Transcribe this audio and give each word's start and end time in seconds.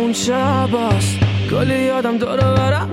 اون 0.00 0.12
شباست 0.12 1.18
کلی 1.50 1.82
یادم 1.82 2.18
داره 2.18 2.42
برم 2.42 2.90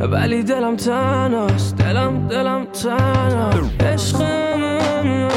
ولی 0.00 0.42
دلم 0.42 0.76
تناست 0.76 1.76
دلم 1.76 2.28
دلم 2.28 2.64
تناست 2.64 3.82
عشقم 3.82 5.28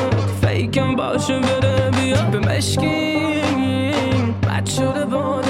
فیکم 0.41 0.95
باشه 0.95 1.39
بره 1.39 1.91
بیا 1.91 2.21
به 2.31 2.39
مشکیم 2.39 4.35
بد 4.43 4.65
شده 4.65 5.05
با 5.05 5.41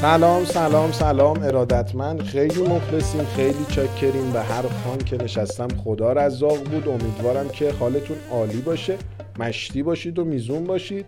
سلام 0.00 0.44
سلام 0.44 0.92
سلام 0.92 1.42
ارادتمند 1.42 2.22
خیلی 2.22 2.62
مخلصیم 2.62 3.24
خیلی 3.24 3.64
چاکریم 3.68 4.32
به 4.32 4.40
هر 4.40 4.62
خان 4.62 4.98
که 4.98 5.16
نشستم 5.16 5.68
خدا 5.84 6.12
رزاق 6.12 6.58
بود. 6.58 6.88
امیدوارم 6.88 7.48
که 7.48 7.72
حالتون 7.72 8.16
عالی 8.30 8.60
باشه 8.60 8.96
مشتی 9.38 9.82
باشید 9.82 10.18
و 10.18 10.24
میزون 10.24 10.64
باشید. 10.64 11.06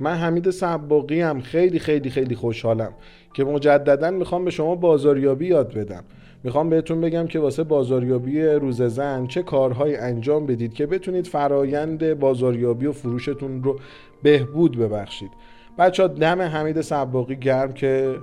من 0.00 0.14
حمید 0.14 0.50
سباقی 0.50 1.20
هم 1.20 1.40
خیلی 1.40 1.78
خیلی 1.78 2.10
خیلی 2.10 2.34
خوشحالم 2.34 2.92
که 3.34 3.44
مجددا 3.44 4.10
می‌خوام 4.10 4.44
به 4.44 4.50
شما 4.50 4.74
بازاریابی 4.74 5.46
یاد 5.46 5.74
بدم. 5.74 6.04
می‌خوام 6.44 6.70
بهتون 6.70 7.00
بگم 7.00 7.26
که 7.26 7.38
واسه 7.38 7.64
بازاریابی 7.64 8.42
روز 8.42 8.82
زن 8.82 9.26
چه 9.26 9.42
کارهایی 9.42 9.96
انجام 9.96 10.46
بدید 10.46 10.74
که 10.74 10.86
بتونید 10.86 11.26
فرایند 11.26 12.14
بازاریابی 12.14 12.86
و 12.86 12.92
فروشتون 12.92 13.62
رو 13.62 13.78
بهبود 14.22 14.78
ببخشید. 14.78 15.30
بچه 15.78 16.02
ها 16.02 16.08
دم 16.08 16.42
حمید 16.42 16.80
سباقی 16.80 17.36
گرم 17.36 17.72
که 17.72 18.16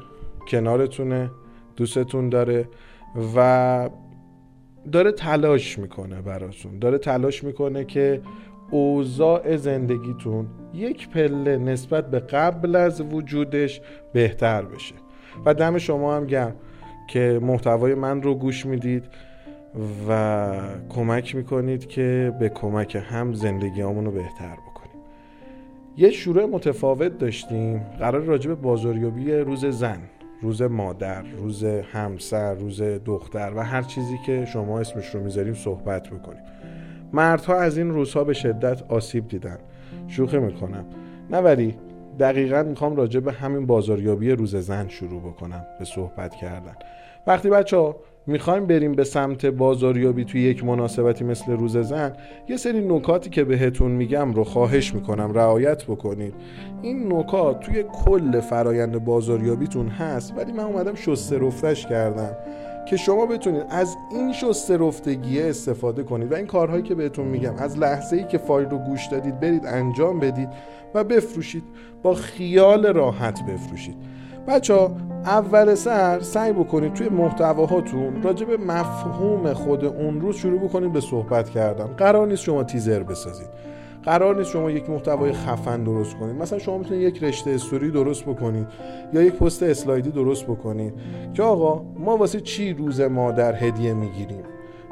کنارتونه 0.48 1.32
دوستتون 1.76 2.30
داره 2.30 2.68
و 3.36 3.90
داره 4.92 5.12
تلاش 5.12 5.80
می‌کنه 5.80 6.22
براتون. 6.22 6.80
داره 6.80 6.98
تلاش 6.98 7.44
می‌کنه 7.44 7.86
که 7.86 8.22
اوضاع 8.72 9.58
زندگیتون 9.58 10.48
یک 10.74 11.10
پله 11.10 11.58
نسبت 11.58 12.12
به 12.12 12.20
قبل 12.20 12.76
از 12.76 13.02
وجودش 13.02 13.82
بهتر 14.14 14.62
بشه. 14.62 14.96
و 15.46 15.54
دم 15.54 15.78
شما 15.78 16.16
هم 16.16 16.26
گرم 16.26 16.56
که 17.08 17.40
محتوای 17.42 17.96
من 17.96 18.22
رو 18.22 18.36
گوش 18.36 18.66
می‌دید 18.66 19.04
و 20.10 20.52
کمک 20.90 21.36
می‌کنید 21.36 21.88
که 21.88 22.34
به 22.40 22.50
کمک 22.50 22.96
هم 23.10 23.34
زندگی 23.34 23.82
رو 23.82 24.12
بهتر 24.12 24.54
بکنید. 24.54 24.75
یه 25.98 26.12
شروع 26.12 26.46
متفاوت 26.46 27.18
داشتیم. 27.18 27.80
قرار 28.00 28.22
راجع 28.22 28.48
به 28.48 28.56
بازاریابی 28.56 29.32
روز 29.32 29.66
زن 29.66 30.00
روز 30.42 30.62
مادر 30.62 31.22
روز 31.22 31.64
همسر 31.64 32.54
روز 32.54 32.82
دختر 32.82 33.54
و 33.56 33.64
هر 33.64 33.82
چیزی 33.82 34.18
که 34.26 34.46
شما 34.46 34.80
اسمش 34.80 35.16
رو 35.16 35.24
می‌ذاریم 35.24 35.54
صحبت 35.54 36.10
بکنیم 36.10 36.44
مردها 37.14 37.60
از 37.60 37.78
این 37.78 37.90
روزها 37.90 38.24
به 38.24 38.34
شدت 38.34 38.84
آسیب 38.92 39.28
دیدن. 39.28 39.58
شوخی 40.08 40.38
می‌کنم. 40.38 40.86
نه 41.30 41.38
ولی 41.38 41.76
دقیقا 42.20 42.64
می‌خوام 42.64 42.96
راجع 42.96 43.20
به 43.20 43.32
همین 43.32 43.66
بازاریابی 43.66 44.32
روز 44.32 44.56
زن 44.56 44.88
شروع 44.88 45.22
بکنم 45.22 45.66
به 45.80 45.86
صحبت 45.86 46.36
کردن. 46.36 46.76
وقتی 47.28 47.50
بچه 47.50 47.78
ها 47.78 47.96
می‌خوایم 48.28 48.66
بریم 48.66 48.96
به 48.96 49.04
سمت 49.04 49.46
بازاریابی 49.46 50.26
توی 50.26 50.42
یک 50.42 50.64
مناسبتی 50.64 51.24
مثل 51.24 51.52
روز 51.52 51.78
زن 51.78 52.14
یه 52.50 52.58
سری 52.58 52.88
نکاتی 52.88 53.30
که 53.30 53.44
بهتون 53.44 53.92
میگم 53.92 54.34
رو 54.34 54.44
خواهش 54.44 54.94
می‌کنم 54.94 55.34
رعایت 55.34 55.84
بکنید. 55.84 56.34
این 56.82 57.14
نکات 57.14 57.60
توی 57.60 57.84
کل 57.84 58.40
فرایند 58.40 59.06
بازاریابیتون 59.06 59.88
هست 59.88 60.34
ولی 60.38 60.52
من 60.52 60.64
اومدم 60.64 60.96
شسته 60.96 61.38
رفتش 61.38 61.86
کردم. 61.86 62.38
که 62.86 62.98
شما 62.98 63.26
بتونید 63.26 63.64
از 63.70 63.96
این 64.12 64.34
شسته 64.34 64.78
رفتگیه 64.78 65.46
استفاده 65.46 66.04
کنید 66.04 66.32
و 66.32 66.36
این 66.36 66.46
کارهایی 66.46 66.84
که 66.84 66.96
بهتون 66.96 67.26
میگم 67.26 67.56
از 67.58 67.80
لحظه 67.80 68.16
ای 68.16 68.24
که 68.24 68.38
فایل 68.38 68.70
رو 68.70 68.78
گوش 68.78 69.08
دادید 69.08 69.40
برید 69.40 69.66
انجام 69.66 70.20
بدید 70.20 70.50
و 70.94 71.04
بفروشید. 71.04 71.64
با 72.04 72.14
خیال 72.14 72.86
راحت 72.86 73.46
بفروشید. 73.46 73.96
بچه 74.48 74.74
ها 74.74 74.92
اول 75.26 75.76
سر 75.76 76.20
سعی 76.20 76.54
بکنید 76.54 76.94
توی 76.94 77.10
محتواهاتون 77.10 78.24
راجع 78.24 78.46
به 78.46 78.58
مفهوم 78.58 79.54
خود 79.54 79.86
اون 79.86 80.22
روز 80.22 80.36
شروع 80.36 80.60
بکنید 80.60 80.94
به 80.94 81.02
صحبت 81.02 81.50
کردن. 81.50 81.86
قرار 81.86 82.28
نیست 82.28 82.44
شما 82.44 82.64
تیزر 82.64 83.04
بسازید. 83.04 83.48
قرار 84.04 84.38
نیست 84.38 84.52
شما 84.52 84.72
یک 84.72 84.90
محتوای 84.90 85.34
خفن 85.34 85.84
درست 85.84 86.18
کنید. 86.18 86.36
مثلا 86.36 86.60
شما 86.60 86.78
می‌تونید 86.78 87.02
یک 87.04 87.24
رشته 87.24 87.52
استوری 87.52 87.92
درست 87.92 88.24
بکنید 88.24 88.68
یا 89.14 89.22
یک 89.22 89.34
پست 89.34 89.64
slide 89.64 90.04
ی 90.04 90.12
درست 90.12 90.44
بکنید 90.44 90.94
که 91.34 91.44
آقا 91.44 91.86
ما 92.00 92.18
واسه 92.18 92.42
چی 92.42 92.74
روز 92.74 93.02
مادر 93.02 93.56
هدیه 93.56 93.94
می‌گیریم؟ 93.94 94.44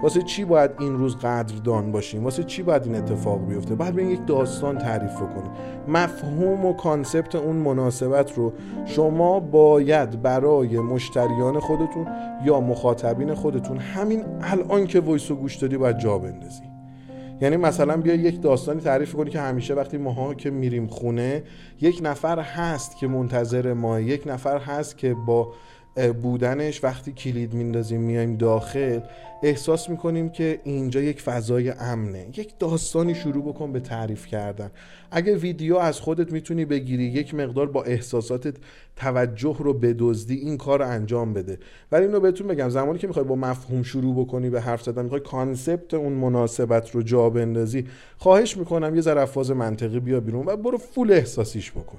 واسه 0.03 0.21
چی 0.21 0.45
باید 0.45 0.71
این 0.79 0.97
روز 0.97 1.15
قدردان 1.15 1.91
باشیم؟ 1.91 2.23
واسه 2.23 2.43
چی 2.43 2.63
باید 2.63 2.83
این 2.85 2.95
اتفاق 2.95 3.47
بیفته؟ 3.47 3.75
بعد 3.75 3.93
به 3.93 4.05
یک 4.05 4.25
داستان 4.25 4.77
تعریف 4.77 5.15
کنیم 5.15 5.51
مفهوم 5.87 6.65
و 6.65 6.73
concept 6.73 7.35
اون 7.35 7.55
مناسبت 7.55 8.33
رو 8.33 8.53
شما 8.85 9.39
باید 9.39 10.21
برای 10.21 10.79
مشتریان 10.79 11.59
خودتون 11.59 12.07
یا 12.45 12.59
مخاطبین 12.59 13.33
خودتون 13.33 13.77
همین 13.77 14.23
الان 14.41 14.87
که 14.87 14.99
voice 14.99 15.31
و 15.31 15.35
گوش 15.35 15.55
دادی 15.55 15.77
باید 15.77 15.97
جا 15.97 16.17
بندازی. 16.17 16.63
یعنی 17.41 17.57
مثلا 17.57 17.97
بیا 17.97 18.15
یک 18.15 18.41
داستانی 18.41 18.81
تعریف 18.81 19.13
کنی 19.15 19.29
که 19.29 19.39
همیشه 19.39 19.73
وقتی 19.73 19.97
ماها 19.97 20.33
که 20.33 20.49
میریم 20.49 20.87
خونه 20.87 21.43
یک 21.81 21.99
نفر 22.03 22.39
هست 22.39 22.97
که 22.97 23.07
منتظر 23.07 23.73
ما 23.73 23.99
یک 23.99 24.23
نفر 24.25 24.57
هست 24.57 24.97
که 24.97 25.13
با 25.13 25.53
بودنش 26.21 26.83
وقتی 26.83 27.11
کلید 27.11 27.53
میندازیم 27.53 28.01
میایم 28.01 28.37
داخل 28.37 28.99
احساس 29.43 29.89
می‌کنیم 29.89 30.29
که 30.29 30.59
اینجا 30.63 31.01
یک 31.01 31.21
فضای 31.21 31.69
امنه 31.69 32.27
یک 32.37 32.53
داستانی 32.59 33.15
شروع 33.15 33.43
بکن 33.43 33.71
به 33.71 33.79
تعریف 33.79 34.27
کردن. 34.27 34.71
اگه 35.11 35.35
ویدیو 35.35 35.75
از 35.75 35.99
خودت 35.99 36.31
می‌تونی 36.31 36.65
بگیری 36.65 37.03
یک 37.03 37.35
مقدار 37.35 37.67
با 37.67 37.83
احساساتت 37.83 38.55
توجه 38.95 39.55
رو 39.59 39.73
بدزدی 39.73 40.35
این 40.35 40.57
کار 40.57 40.79
رو 40.79 40.89
انجام 40.89 41.33
بده. 41.33 41.59
ولی 41.91 42.05
اینو 42.05 42.19
بهتون 42.19 42.47
بگم 42.47 42.69
زمانی 42.69 42.99
که 42.99 43.07
می‌خوای 43.07 43.25
با 43.25 43.35
مفهوم 43.35 43.83
شروع 43.83 44.25
بکنی 44.25 44.49
به 44.49 44.61
حرف 44.61 44.83
زدن 44.83 45.03
می‌خوای 45.03 45.21
کانسپت 45.21 45.93
اون 45.93 46.13
مناسبت 46.13 46.91
رو 46.91 47.01
جا 47.01 47.29
بندازی 47.29 47.87
خواهش 48.17 48.57
می‌کنم 48.57 48.95
یه 48.95 49.01
ذره 49.01 49.53
منطقی 49.53 49.99
بیا 49.99 50.19
بیرون 50.19 50.45
و 50.45 50.57
برو 50.57 50.77
فول 50.77 51.11
احساسیش 51.11 51.71
بکن. 51.71 51.97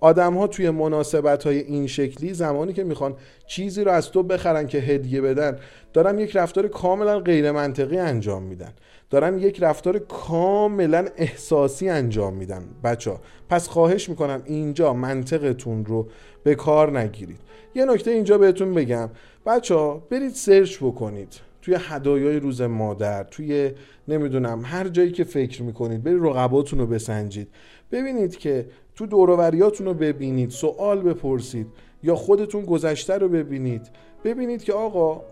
آدم 0.00 0.34
ها 0.34 0.46
توی 0.46 0.70
مناسبت 0.70 1.44
های 1.44 1.58
این 1.58 1.86
شکلی 1.86 2.34
زمانی 2.34 2.72
که 2.72 2.84
می‌خوان 2.84 3.14
چیزی 3.46 3.84
رو 3.84 3.90
از 3.90 4.10
تو 4.10 4.22
بخرن 4.22 4.66
که 4.66 4.78
هدیه 4.78 5.20
بدن 5.20 5.58
دارن 5.92 6.18
یک 6.18 6.36
رفتار 6.36 6.68
کاملا 6.68 7.20
غیر 7.20 7.52
منطقی 7.52 7.98
انجام 7.98 8.42
میدن. 8.42 8.72
دارن 9.10 9.38
یک 9.38 9.62
رفتار 9.62 9.98
کاملا 9.98 11.06
احساسی 11.16 11.88
انجام 11.88 12.34
میدن. 12.34 12.62
بچه. 12.84 13.12
پس 13.48 13.68
خواهش 13.68 14.08
می‌کنم 14.08 14.42
اینجا 14.44 14.92
منطقتون 14.92 15.84
رو 15.84 16.08
به 16.44 16.54
کار 16.54 16.98
نگیرید. 16.98 17.40
یه 17.74 17.84
نکته 17.84 18.10
اینجا 18.10 18.38
بهتون 18.38 18.74
بگم. 18.74 19.10
بچه 19.46 20.00
برید 20.10 20.34
سرچ 20.34 20.76
بکنید. 20.76 21.40
توی 21.62 21.76
هدایای 21.78 22.40
روز 22.40 22.62
مادر 22.62 23.22
توی 23.22 23.70
نمی‌دونم 24.08 24.62
هر 24.64 24.88
جایی 24.88 25.12
که 25.12 25.24
فکر 25.24 25.62
می‌کنید 25.62 26.02
برید 26.02 26.22
رقباتون 26.22 26.78
رو 26.78 26.86
بسنجید. 26.86 27.48
ببینید 27.92 28.36
که 28.36 28.66
تو 28.94 29.06
دوروریاتون 29.06 29.86
رو 29.86 29.94
ببینید 29.94 30.50
سوال 30.50 31.02
بپرسید 31.02 31.66
یا 32.02 32.14
خودتون 32.14 32.64
گذشته 32.64 33.18
رو 33.18 33.28
ببینید. 33.28 33.90
ببینید 34.24 34.64
که 34.64 34.72
آقا 34.72 35.22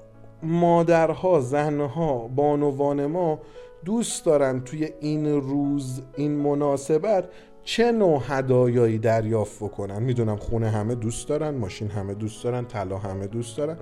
مادرها 0.43 1.41
زنها 1.41 2.29
بانوان 2.29 3.07
ما 3.07 3.41
دوست 3.85 4.25
دارن 4.25 4.61
توی 4.61 4.89
این 5.01 5.27
روز 5.41 6.03
این 6.17 6.33
مناسبت 6.33 7.29
چه 7.65 7.93
نوع 7.93 8.23
هدایایی 8.27 8.99
دریافت 8.99 9.63
بکنن. 9.63 10.03
می‌دونم 10.03 10.37
خونه 10.37 10.71
همه 10.71 10.95
دوست 10.95 11.29
دارن 11.29 11.51
ماشین 11.51 11.89
همه 11.89 12.15
دوست 12.15 12.45
دارن 12.45 12.65
طلا 12.65 12.99
همه 12.99 13.27
دوست 13.27 13.59
دارن 13.59 13.77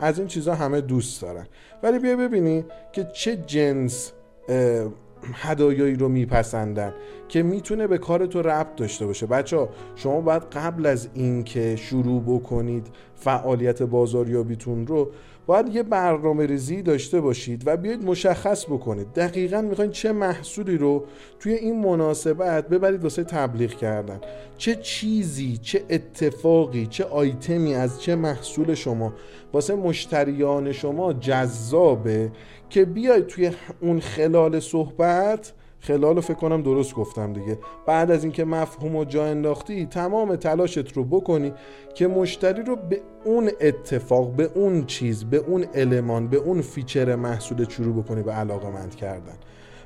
از 0.00 0.18
این 0.18 0.28
چیزها 0.28 0.54
همه 0.54 0.80
دوست 0.80 1.22
دارن. 1.22 1.46
ولی 1.82 1.98
بیا 1.98 2.16
ببینی 2.16 2.64
که 2.92 3.04
چه 3.04 3.36
جنس 3.36 4.12
هدایایی 5.34 5.94
رو 5.94 6.08
میپسندن 6.08 6.92
که 7.28 7.42
می‌تونه 7.42 7.86
به 7.86 7.98
کار 7.98 8.26
تو 8.26 8.42
ربط 8.42 8.76
داشته 8.76 9.06
باشه. 9.06 9.26
بچه 9.26 9.56
ها 9.56 9.68
شما 9.96 10.20
باید 10.20 10.42
قبل 10.42 10.86
از 10.86 11.08
اینکه 11.14 11.76
شروع 11.76 12.22
بکنید 12.22 12.86
فعالیت 13.14 13.82
بازاریابیتون 13.82 14.86
رو 14.86 15.10
باید 15.46 15.74
یه 15.74 15.82
برنامه 15.82 16.46
ریزی 16.46 16.82
داشته 16.82 17.20
باشید 17.20 17.62
و 17.66 17.76
بیاید 17.76 18.04
مشخص 18.04 18.64
بکنید. 18.64 19.12
دقیقا 19.12 19.60
می‌خواین 19.60 19.90
چه 19.90 20.12
محصولی 20.12 20.78
رو 20.78 21.04
توی 21.40 21.52
این 21.52 21.80
مناسبت 21.84 22.68
ببرید 22.68 23.02
واسه 23.02 23.24
تبلیغ 23.24 23.70
کردن. 23.70 24.20
چه 24.58 24.74
چیزی 24.74 25.56
چه 25.56 25.84
اتفاقی 25.90 26.86
چه 26.86 27.04
آیتمی 27.04 27.74
از 27.74 28.02
چه 28.02 28.14
محصول 28.14 28.74
شما 28.74 29.12
واسه 29.52 29.74
مشتریان 29.74 30.72
شما 30.72 31.12
جذابه 31.12 32.32
که 32.70 32.84
بیاید 32.84 33.26
توی 33.26 33.50
اون 33.80 34.00
خلال 34.00 34.60
صحبت 34.60 35.52
خلال 35.86 36.20
فکر 36.20 36.34
کنم 36.34 36.62
درست 36.62 36.94
گفتم 36.94 37.32
دیگه. 37.32 37.58
بعد 37.86 38.10
از 38.10 38.24
اینکه 38.24 38.44
مفهوم 38.44 38.96
و 38.96 39.04
جا 39.04 39.24
انداختی 39.24 39.86
تمام 39.86 40.36
تلاشت 40.36 40.92
رو 40.92 41.04
بکنی 41.04 41.52
که 41.94 42.06
مشتری 42.06 42.62
رو 42.62 42.76
به 42.76 43.00
اون 43.24 43.50
اتفاق 43.60 44.32
به 44.32 44.50
اون 44.54 44.86
چیز 44.86 45.24
به 45.24 45.36
اون 45.36 45.66
المان 45.74 46.28
به 46.28 46.36
اون 46.36 46.60
فیچر 46.60 47.16
محصول 47.16 47.68
شروع 47.68 48.02
بکنی 48.02 48.22
به 48.22 48.32
علاقه 48.32 48.70
مند 48.70 48.94
کردن. 48.94 49.36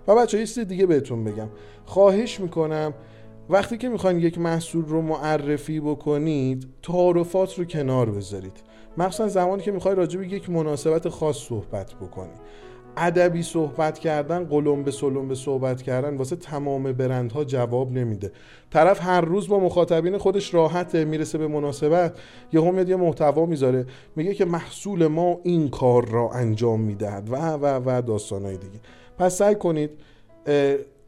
و 0.08 0.14
بچه 0.14 0.38
یه 0.58 0.64
دیگه 0.64 0.86
بهتون 0.86 1.24
بگم. 1.24 1.48
خواهش 1.84 2.40
می‌کنم 2.40 2.94
وقتی 3.50 3.78
که 3.78 3.88
می‌خواین 3.88 4.18
یک 4.18 4.38
محصول 4.38 4.84
رو 4.84 5.02
معرفی 5.02 5.80
بکنید 5.80 6.66
تعارفات 6.82 7.58
رو 7.58 7.64
کنار 7.64 8.10
بذارید. 8.10 8.56
مخصوصا 8.96 9.28
زمانی 9.28 9.62
که 9.62 9.72
می‌خوای 9.72 9.94
راجع 9.94 10.18
به 10.18 10.28
یک 10.28 10.50
مناسبت 10.50 11.08
خاص 11.08 11.36
صحبت 11.36 11.94
بکنی. 11.94 12.34
ادبی 12.96 13.42
صحبت 13.42 13.98
کردن 13.98 14.44
قلم 14.44 14.82
به 14.82 14.90
سلم 14.90 15.28
به 15.28 15.34
صحبت 15.34 15.82
کردن 15.82 16.16
واسه 16.16 16.36
تمام 16.36 16.92
برندها 16.92 17.44
جواب 17.44 17.92
نمیده. 17.92 18.32
طرف 18.70 19.02
هر 19.02 19.20
روز 19.20 19.48
با 19.48 19.60
مخاطبین 19.60 20.18
خودش 20.18 20.54
راحته 20.54 21.04
می‌رسه 21.04 21.38
به 21.38 21.48
مناسبت 21.48 22.18
یه 22.52 22.70
میاد 22.70 22.88
یه 22.88 22.96
محتوا 22.96 23.46
می‌ذاره 23.46 23.86
میگه 24.16 24.34
که 24.34 24.44
محصول 24.44 25.06
ما 25.06 25.40
این 25.42 25.68
کار 25.68 26.08
را 26.08 26.30
انجام 26.30 26.80
می‌دهد 26.80 27.28
و 27.32 27.36
و 27.36 27.80
و 27.86 28.02
داستانهای 28.02 28.56
دیگه. 28.56 28.80
پس 29.18 29.38
سعی 29.38 29.54
کنید 29.54 29.90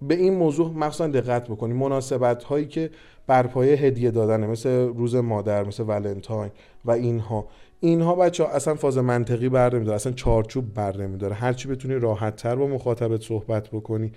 به 0.02 0.14
این 0.14 0.34
موضوع 0.34 0.70
مخصوصا 0.70 1.06
دقت 1.06 1.48
بکنید. 1.48 1.76
مناسبت 1.76 2.44
هایی 2.44 2.66
که 2.66 2.90
بر 3.26 3.46
پایه 3.46 3.76
هدیه 3.76 4.10
دادنه 4.10 4.46
مثل 4.46 4.70
روز 4.70 5.14
مادر 5.14 5.64
مثل 5.64 5.84
ولنتاین 5.88 6.50
و 6.84 6.90
اینها. 6.90 7.46
اینها 7.84 8.14
بچه 8.14 8.44
ها 8.44 8.50
اصلا 8.50 8.74
فاز 8.74 8.98
منطقی 8.98 9.48
بر 9.48 9.74
نمیداره 9.74 9.94
اصلا 9.94 10.12
چارچوب 10.12 10.74
بر 10.74 10.96
نمیداره. 10.96 11.34
هرچی 11.34 11.68
بتونی 11.68 11.94
راحت 11.94 12.36
تر 12.36 12.56
با 12.56 12.66
مخاطبت 12.66 13.22
صحبت 13.22 13.68
بکنی 13.68 14.12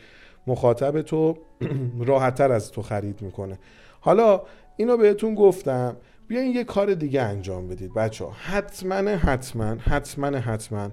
مخاطب 0.47 1.01
تو 1.01 1.37
راحت 2.07 2.35
تر 2.35 2.51
از 2.51 2.71
تو 2.71 2.81
خرید 2.81 3.21
می‌کنه. 3.21 3.59
حالا 3.99 4.41
اینو 4.77 4.97
بهتون 4.97 5.35
گفتم 5.35 5.97
بیاین 6.27 6.51
یه 6.51 6.63
کار 6.63 6.93
دیگه 6.93 7.21
انجام 7.21 7.67
بدید 7.67 7.93
بچه 7.93 8.25
ها 8.25 8.31
حتما 8.31 8.95
حتما 8.95 9.65
حتما 9.65 10.27
حتما 10.27 10.89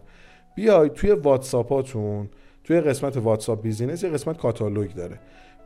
بیاید 0.56 0.92
توی 0.92 1.10
واتساپاتون 1.10 2.28
توی 2.64 2.80
قسمت 2.80 3.16
واتساپ 3.16 3.62
Business 3.62 4.02
یه 4.02 4.10
قسمت 4.10 4.38
کاتالوگ 4.38 4.94
داره. 4.94 5.20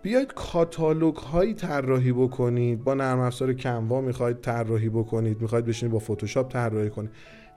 بیاید 0.06 0.32
کاتالوگ 0.34 1.16
هایی 1.16 1.54
طراحی 1.54 2.12
بکنید. 2.12 2.84
با 2.84 2.94
نرم 2.94 3.20
افزار 3.20 3.52
کنوا 3.52 4.00
می‌خواید 4.00 4.40
طراحی 4.40 4.88
بکنید. 4.88 5.40
می‌خواید 5.40 5.66
بشینید 5.66 5.92
با 5.92 5.98
فتوشاپ 5.98 6.52
طراحی 6.52 6.90
کنید. 6.90 7.10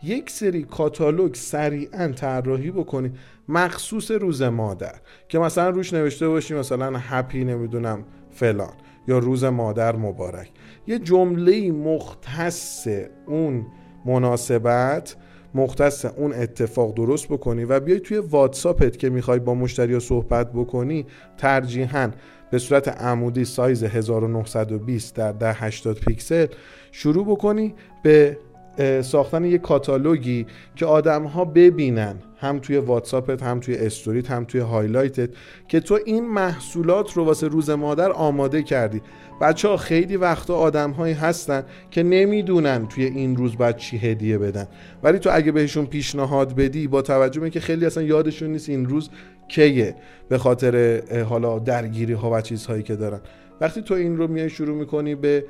یک 0.03 0.29
سری 0.29 0.63
کاتالوگ 0.63 1.35
سریعا 1.35 2.07
طراحی 2.07 2.71
بکنید. 2.71 3.17
مخصوص 3.49 4.11
روز 4.11 4.41
مادر. 4.41 4.95
که 5.27 5.39
مثلا 5.39 5.69
روش 5.69 5.93
نوشته 5.93 6.27
باشیم 6.27 6.57
مثلا 6.57 6.97
هپی 6.97 7.43
نمی‌دونم 7.43 8.03
فلان. 8.29 8.73
یا 9.07 9.19
روز 9.19 9.43
مادر 9.43 9.95
مبارک. 9.95 10.51
یه 10.87 10.99
جمله 10.99 11.71
مختص 11.71 12.87
اون 13.25 13.65
مناسبت 14.05 15.15
مختص 15.55 16.05
اون 16.05 16.33
اتفاق 16.33 16.93
درست 16.93 17.27
بکنی 17.27 17.63
و 17.63 17.79
بیای 17.79 17.99
توی 17.99 18.17
واتساپت 18.17 18.97
که 18.97 19.09
می‌خوای 19.09 19.39
با 19.39 19.53
مشتری 19.53 19.99
صحبت 19.99 20.53
بکنی 20.53 21.05
ترجیحاً 21.37 22.09
به 22.51 22.59
صورت 22.59 22.87
عمودی 22.87 23.45
سایز 23.45 23.83
1920 23.83 25.15
در 25.15 25.53
1080 25.53 25.99
پیکسل 25.99 26.47
شروع 26.91 27.25
بکنی 27.25 27.73
به 28.03 28.37
ساختن 29.01 29.45
یک 29.45 29.61
کاتالوگی 29.61 30.45
که 30.75 30.85
آدم 30.85 31.23
ها 31.23 31.45
ببینن. 31.45 32.15
هم 32.41 32.59
توی 32.59 32.77
واتساپت 32.77 33.43
هم 33.43 33.59
توی 33.59 33.75
استوریت 33.77 34.31
هم 34.31 34.45
توی 34.45 34.61
highlight 34.61 35.22
ت 35.22 35.29
که 35.67 35.79
تو 35.79 35.99
این 36.05 36.27
محصولات 36.29 37.13
رو 37.13 37.25
واسه 37.25 37.47
روز 37.47 37.69
مادر 37.69 38.11
آماده 38.11 38.63
کردی. 38.63 39.01
بچه 39.41 39.67
ها 39.67 39.77
خیلی 39.77 40.17
وقتا 40.17 40.55
آدم 40.55 40.91
هایی 40.91 41.13
هستن 41.13 41.63
که 41.91 42.03
نمی‌دونن 42.03 42.87
توی 42.87 43.05
این 43.05 43.35
روز 43.35 43.57
باید 43.57 43.75
چی 43.75 43.97
هدیه 43.97 44.37
بدن. 44.37 44.67
ولی 45.03 45.19
تو 45.19 45.29
اگه 45.33 45.51
بهشون 45.51 45.85
پیشنهاد 45.85 46.55
بدی 46.55 46.87
با 46.87 47.01
توجه 47.01 47.41
به 47.41 47.49
که 47.49 47.59
خیلی 47.59 47.85
اصلا 47.85 48.03
یادشون 48.03 48.49
نیست 48.49 48.69
این 48.69 48.85
روز 48.85 49.09
کیه 49.49 49.95
به 50.29 50.37
خاطر 50.37 51.01
حالا 51.23 51.59
درگیری 51.59 52.13
ها 52.13 52.31
و 52.31 52.41
چیزهایی 52.41 52.83
که 52.83 52.95
دارن. 52.95 53.19
وقتی 53.61 53.81
تو 53.81 53.93
این 53.93 54.17
رو 54.17 54.27
میای 54.27 54.49
شروع 54.49 54.77
می‌کنی 54.77 55.15
به 55.15 55.45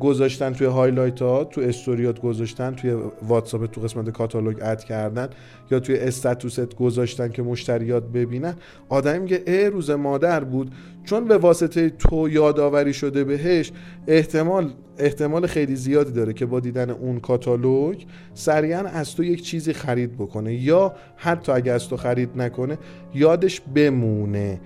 گذاشتن 0.00 0.52
توی 0.52 0.66
highlight 0.66 1.22
ها 1.22 1.44
تو 1.44 1.60
استوریات 1.60 2.20
گذاشتن 2.20 2.74
توی 2.74 2.96
واتساپ 3.22 3.66
تو 3.66 3.80
قسمت 3.80 4.10
کاتالوگ 4.10 4.56
add 4.62 4.84
کردن 4.84 5.28
یا 5.70 5.80
توی 5.80 5.96
status 5.96 6.63
ت 6.63 6.74
گذاشتن 6.74 7.28
که 7.28 7.42
مشتریات 7.42 8.02
ببینن. 8.02 8.54
آدم 8.88 9.22
میگه 9.22 9.42
ای 9.46 9.66
روز 9.66 9.90
مادر 9.90 10.44
بود. 10.44 10.70
چون 11.04 11.24
به 11.24 11.38
واسطه 11.38 11.90
تو 11.90 12.28
یادآوری 12.28 12.92
شده 12.92 13.24
بهش 13.24 13.72
احتمال 14.06 14.72
احتمال 14.98 15.46
خیلی 15.46 15.76
زیادی 15.76 16.12
داره 16.12 16.32
که 16.32 16.46
با 16.46 16.60
دیدن 16.60 16.90
اون 16.90 17.20
کاتالوگ 17.20 18.02
سریعا 18.34 18.80
از 18.80 19.14
تو 19.16 19.24
یک 19.24 19.42
چیزی 19.42 19.72
خرید 19.72 20.14
بکنه 20.16 20.54
یا 20.54 20.94
حتی 21.16 21.52
اگه 21.52 21.72
از 21.72 21.88
تو 21.88 21.96
خرید 21.96 22.30
نکنه 22.36 22.78
یادش 23.14 23.60
بمونه. 23.74 24.60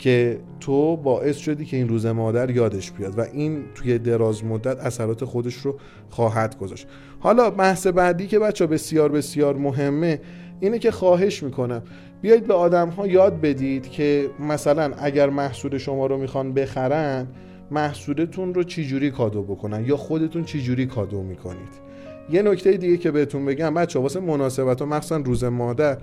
که 0.00 0.40
تو 0.60 0.96
باعث 0.96 1.36
شدی 1.36 1.64
که 1.64 1.76
این 1.76 1.88
روز 1.88 2.06
مادر 2.06 2.50
یادش 2.50 2.92
بیاد 2.92 3.18
و 3.18 3.20
این 3.32 3.62
توی 3.74 3.98
دراز 3.98 4.44
مدت 4.44 4.78
اثرات 4.78 5.24
خودش 5.24 5.54
رو 5.54 5.78
خواهد 6.10 6.58
گذاشت. 6.58 6.86
حالا 7.18 7.50
بحث 7.50 7.86
بعدی 7.86 8.26
که 8.26 8.38
بچه 8.38 8.66
بسیار 8.66 9.12
بسیار 9.12 9.56
مهمه 9.56 10.20
اینه 10.60 10.78
که 10.78 10.90
خواهش 10.90 11.42
می‌کنم. 11.42 11.82
بیایید 12.22 12.46
به 12.46 12.54
آدم 12.54 12.88
ها 12.88 13.06
یاد 13.06 13.40
بدید 13.40 13.90
که 13.90 14.30
مثلا 14.48 14.92
اگر 14.98 15.30
محصول 15.30 15.78
شما 15.78 16.06
رو 16.06 16.18
می‌خوان 16.18 16.52
بخرن 16.52 17.26
محصولتون 17.70 18.54
رو 18.54 18.62
چجوری 18.62 19.10
کادو 19.10 19.42
بکنن 19.42 19.84
یا 19.84 19.96
خودتون 19.96 20.44
چجوری 20.44 20.86
کادو 20.86 21.22
می‌کنید؟ 21.22 21.90
یه 22.30 22.42
نکته 22.42 22.72
دیگه 22.72 22.96
که 22.96 23.10
بهتون 23.10 23.44
بگم 23.44 23.74
بچه 23.74 23.98
واسه 23.98 24.20
مناسبت 24.20 24.82
و 24.82 24.86
مخصوصا 24.86 25.16
روز 25.16 25.44
مادر 25.44 25.98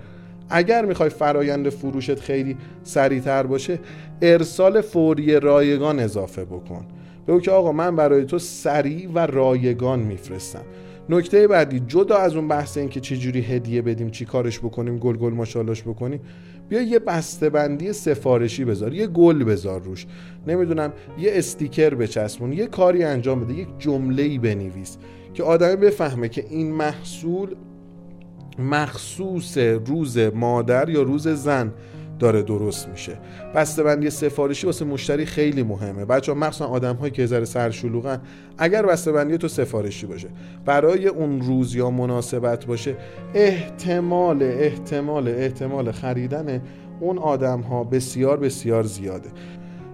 اگر 0.50 0.84
می‌خوای 0.84 1.10
فرایند 1.10 1.68
فروشت 1.68 2.20
خیلی 2.20 2.56
سریعتر 2.82 3.42
باشه 3.42 3.78
ارسال 4.22 4.80
فوری 4.80 5.40
رایگان 5.40 6.00
اضافه 6.00 6.44
بکن. 6.44 6.86
بگو 7.28 7.40
که 7.40 7.50
آقا 7.50 7.72
من 7.72 7.96
برای 7.96 8.24
تو 8.24 8.38
سریع 8.38 9.10
و 9.14 9.18
رایگان 9.18 9.98
میفرستم. 9.98 10.62
نکته 11.10 11.48
بعدی 11.48 11.80
جدا 11.80 12.16
از 12.16 12.36
اون 12.36 12.48
بحث 12.48 12.78
این 12.78 12.88
که 12.88 13.00
چجوری 13.00 13.40
هدیه 13.40 13.82
بدیم 13.82 14.10
چی 14.10 14.24
کارش 14.24 14.58
بکنیم 14.58 14.98
گل 14.98 15.16
گل 15.16 15.32
ماشالاش 15.32 15.82
بکنیم 15.82 16.20
بیا 16.68 16.82
یه 16.82 16.98
بسته 16.98 17.50
بندی 17.50 17.92
سفارشی 17.92 18.64
بذار 18.64 18.94
یه 18.94 19.06
گل 19.06 19.44
بذار 19.44 19.80
روش. 19.82 20.06
نمی‌دونم 20.46 20.92
یه 21.18 21.30
استیکر 21.34 21.94
بچسبون 21.94 22.52
یه 22.52 22.66
کاری 22.66 23.04
انجام 23.04 23.44
بده 23.44 23.54
یک 23.54 23.68
جمله 23.78 24.22
ای 24.22 24.38
بنویس 24.38 24.96
که 25.34 25.42
آدمی 25.42 25.76
بفهمه 25.76 26.28
که 26.28 26.44
این 26.50 26.72
محصول 26.72 27.54
مخصوص 28.58 29.58
روز 29.58 30.18
مادر 30.18 30.88
یا 30.88 31.02
روز 31.02 31.28
زن 31.28 31.72
داره 32.18 32.42
درست 32.42 32.88
میشه. 32.88 33.18
بسته 33.54 33.82
بندی 33.82 34.10
سفارشی 34.10 34.66
واسه 34.66 34.84
مشتری 34.84 35.26
خیلی 35.26 35.62
مهمه. 35.62 36.04
بچه 36.04 36.32
ها 36.32 36.38
مخصوصا 36.38 36.66
آدم 36.66 36.96
هایی 36.96 37.12
که 37.12 37.26
ذره 37.26 37.44
سرشلوغن 37.44 38.20
اگر 38.58 38.86
بسته 38.86 39.12
بندی 39.12 39.38
تو 39.38 39.48
سفارشی 39.48 40.06
باشه. 40.06 40.28
برای 40.64 41.08
اون 41.08 41.40
روز 41.40 41.74
یا 41.74 41.90
مناسبت 41.90 42.66
باشه 42.66 42.96
احتمال 43.34 44.42
احتمال 44.42 45.28
احتمال 45.28 45.92
خریدن 45.92 46.62
اون 47.00 47.18
آدم 47.18 47.60
ها 47.60 47.84
بسیار 47.84 48.36
بسیار 48.36 48.82
زیاده. 48.82 49.30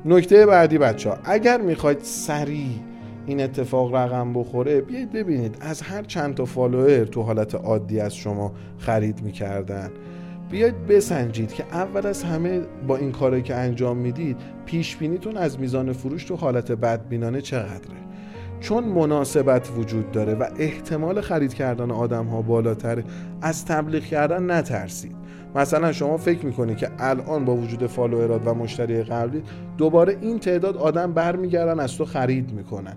نکته 0.05 0.47
بعدی 0.47 0.79
بچه 0.79 1.11
ها 1.11 1.19
اگر 1.25 1.61
می‌خواید 1.61 1.99
سریع 2.03 2.94
این 3.27 3.41
اتفاق 3.41 3.95
رقم 3.95 4.33
بخوره 4.33 4.81
بیایید 4.81 5.13
ببینید 5.13 5.57
از 5.61 5.83
هر 5.83 6.03
چند 6.03 6.35
تا 6.35 6.45
فالوور 6.45 7.05
تو 7.05 7.23
حالت 7.23 7.55
عادی 7.55 8.01
از 8.01 8.17
شما 8.17 8.53
خرید 8.79 9.23
می‌کردن. 9.23 9.91
بیاید 10.51 10.87
بسنجید 10.87 11.53
که 11.53 11.65
اول 11.73 12.07
از 12.07 12.23
همه 12.23 12.61
با 12.87 12.97
این 12.97 13.13
کاری 13.13 13.43
که 13.43 13.55
انجام 13.55 13.97
می‌دید 13.97 14.37
پیش 14.67 14.97
بینیتون 14.97 15.37
از 15.37 15.61
میزان 15.61 15.93
فروش 15.93 16.25
تو 16.25 16.37
حالت 16.37 16.73
بدبینانه 16.73 17.41
چقدره؟ 17.41 18.04
چون 18.61 18.85
مناسبت 18.85 19.71
وجود 19.77 20.13
داره 20.13 20.35
و 20.35 20.45
احتمال 20.59 21.21
خرید 21.21 21.55
کردن 21.55 21.91
آدم 21.91 22.27
ها 22.27 22.43
بالاتره 22.43 23.05
از 23.43 23.65
تبلیغ 23.65 24.03
کردن 24.03 24.51
نترسید. 24.51 25.17
مثلا 25.55 25.93
شما 25.93 26.17
فکر 26.17 26.47
می‌کنید 26.47 26.77
که 26.77 26.91
الان 26.99 27.45
با 27.45 27.57
وجود 27.57 27.87
فالوورات 27.87 28.47
و 28.47 28.55
مشتری 28.55 29.03
قبلی 29.03 29.43
دوباره 29.79 30.17
این 30.21 30.39
تعداد 30.39 30.77
آدم 30.77 31.13
برمیگردن 31.13 31.81
از 31.81 31.97
تو 31.97 32.05
خرید 32.05 32.53
می‌کنن. 32.53 32.97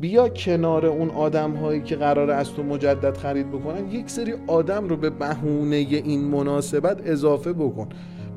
بیا 0.00 0.28
کنار 0.28 0.86
اون 0.86 1.10
آدم 1.10 1.52
هایی 1.52 1.82
که 1.82 1.96
قرار 1.96 2.30
از 2.30 2.52
تو 2.52 2.62
مجدد 2.62 3.16
خرید 3.16 3.50
بکنن 3.50 3.90
یک 3.90 4.10
سری 4.10 4.34
آدم 4.46 4.88
رو 4.88 4.96
به 4.96 5.10
بهونه 5.10 5.76
این 5.76 6.24
مناسبت 6.24 7.00
اضافه 7.04 7.52
بکن. 7.52 7.88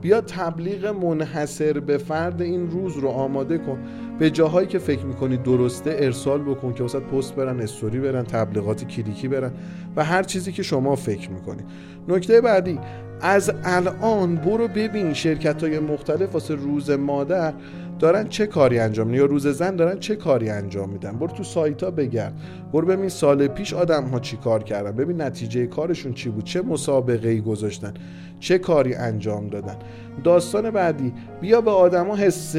بیا 0.01 0.21
تبلیغ 0.21 0.85
منحصر 0.85 1.79
به 1.79 1.97
فرد 1.97 2.41
این 2.41 2.71
روز 2.71 2.97
رو 2.97 3.09
آماده 3.09 3.57
کن. 3.57 3.79
به 4.19 4.29
جاهایی 4.29 4.67
که 4.67 4.79
فکر 4.79 5.05
می‌کنی 5.05 5.37
درسته 5.37 5.95
ارسال 5.99 6.41
بکن 6.41 6.73
که 6.73 6.83
وسط 6.83 7.01
پست 7.01 7.35
برن 7.35 7.59
استوری 7.59 7.99
برن 7.99 8.23
تبلیغات 8.23 8.83
کلیکی 8.83 9.27
برن 9.27 9.51
و 9.95 10.03
هر 10.03 10.23
چیزی 10.23 10.51
که 10.51 10.63
شما 10.63 10.95
فکر 10.95 11.29
می‌کنی. 11.31 11.61
نکته 12.07 12.41
بعدی 12.41 12.79
از 13.21 13.51
الان 13.63 14.35
برو 14.35 14.67
ببین 14.67 15.13
شرکت 15.13 15.63
های 15.63 15.79
مختلف 15.79 16.33
واسه 16.33 16.55
روز 16.55 16.89
مادر 16.89 17.53
دارن 17.99 18.27
چه 18.27 18.47
کاری 18.47 18.79
انجام 18.79 19.07
میدن؟ 19.07 19.19
یا 19.19 19.25
روز 19.25 19.47
زن 19.47 19.75
دارن 19.75 19.99
چه 19.99 20.15
کاری 20.15 20.49
انجام 20.49 20.89
میدن؟ 20.89 21.11
برو 21.11 21.27
تو 21.27 21.43
سایت 21.43 21.83
ها 21.83 21.91
بگرد. 21.91 22.33
برو 22.73 22.87
ببین 22.87 23.09
سال 23.09 23.47
پیش 23.47 23.73
آدم 23.73 24.03
ها 24.03 24.19
چی 24.19 24.37
کار 24.37 24.63
کردن. 24.63 24.91
ببین 24.91 25.21
نتیجه 25.21 25.67
کارشون 25.67 26.13
چی 26.13 26.29
بود. 26.29 26.43
چه 26.43 26.61
مسابقه 26.61 27.29
ای 27.29 27.41
گذاشتن. 27.41 27.93
چه 28.39 28.57
کاری 28.57 28.93
انجام 28.93 29.47
دادن. 29.47 29.75
داستان 30.23 30.71
بعدی. 30.71 31.13
بیا 31.41 31.61
به 31.61 31.71
آدما 31.71 32.15
حس 32.15 32.55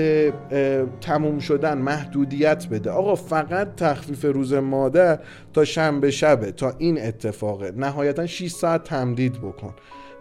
تموم 1.01 1.39
شدن 1.39 1.79
محدودیت 1.79 2.67
بده. 2.69 2.91
آقا 2.91 3.15
فقط 3.15 3.75
تخفیف 3.77 4.25
روز 4.25 4.53
مادر 4.53 5.19
تا 5.53 5.65
شنبه 5.65 6.11
شبه 6.11 6.53
تا 6.53 6.73
این 6.79 7.03
اتفاقه. 7.03 7.73
نهایتا 7.77 8.27
6 8.27 8.51
ساعت 8.51 8.85
تمدید 8.85 9.41
بکن. 9.41 9.75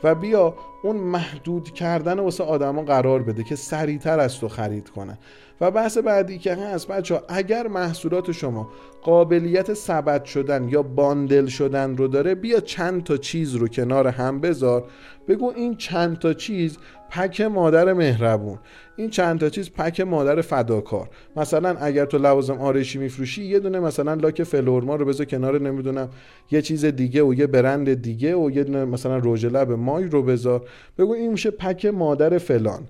و 0.03 0.15
بیا 0.15 0.55
اون 0.83 0.95
محدود 0.95 1.73
کردن 1.73 2.19
واسه 2.19 2.43
آدما 2.43 2.83
قرار 2.83 3.23
بده 3.23 3.43
که 3.43 3.55
سریعتر 3.55 4.19
از 4.19 4.39
تو 4.39 4.47
خرید 4.47 4.89
کنن. 4.89 5.17
و 5.61 5.71
بحث 5.71 5.97
بعدی 5.97 6.37
که 6.37 6.55
هست 6.55 6.87
بچه 6.87 7.15
ها 7.15 7.21
اگر 7.29 7.67
محصولات 7.67 8.31
شما 8.31 8.69
قابلیت 9.01 9.73
ثبت 9.73 10.25
شدن 10.25 10.69
یا 10.69 10.83
باندل 10.83 11.45
شدن 11.45 11.97
رو 11.97 12.07
داره 12.07 12.35
بیا 12.35 12.59
چند 12.59 13.03
تا 13.03 13.17
چیز 13.17 13.55
رو 13.55 13.67
کنار 13.67 14.07
هم 14.07 14.41
بذار. 14.41 14.83
بگو 15.27 15.53
این 15.55 15.75
چند 15.75 16.19
تا 16.19 16.33
چیز 16.33 16.77
پک 17.09 17.41
مادر 17.41 17.93
مهربون. 17.93 18.59
این 18.95 19.09
چند 19.09 19.39
تا 19.39 19.49
چیز 19.49 19.71
پک 19.71 20.01
مادر 20.01 20.41
فداکار. 20.41 21.09
مثلا 21.35 21.75
اگر 21.77 22.05
تو 22.05 22.17
لوازم 22.17 22.57
آرایشی 22.57 22.99
میفروشی 22.99 23.43
یه 23.43 23.59
دونه 23.59 23.79
مثلا 23.79 24.13
لاک 24.13 24.43
فلورما 24.43 24.95
رو 24.95 25.05
بذار 25.05 25.25
کنار 25.25 25.61
نمی‌دونم 25.61 26.09
یه 26.51 26.61
چیز 26.61 26.85
دیگه 26.85 27.23
و 27.23 27.33
یه 27.33 27.47
برند 27.47 27.93
دیگه 28.01 28.35
و 28.35 28.51
یه 28.51 28.63
دونه 28.63 28.85
مثلا 28.85 29.21
رژ 29.23 29.45
لب 29.45 29.71
مای 29.71 30.03
رو 30.03 30.23
بذار. 30.23 30.68
بگو 30.97 31.13
این 31.13 31.31
میشه 31.31 31.51
پک 31.51 31.85
مادر 31.85 32.37
فلان. 32.37 32.87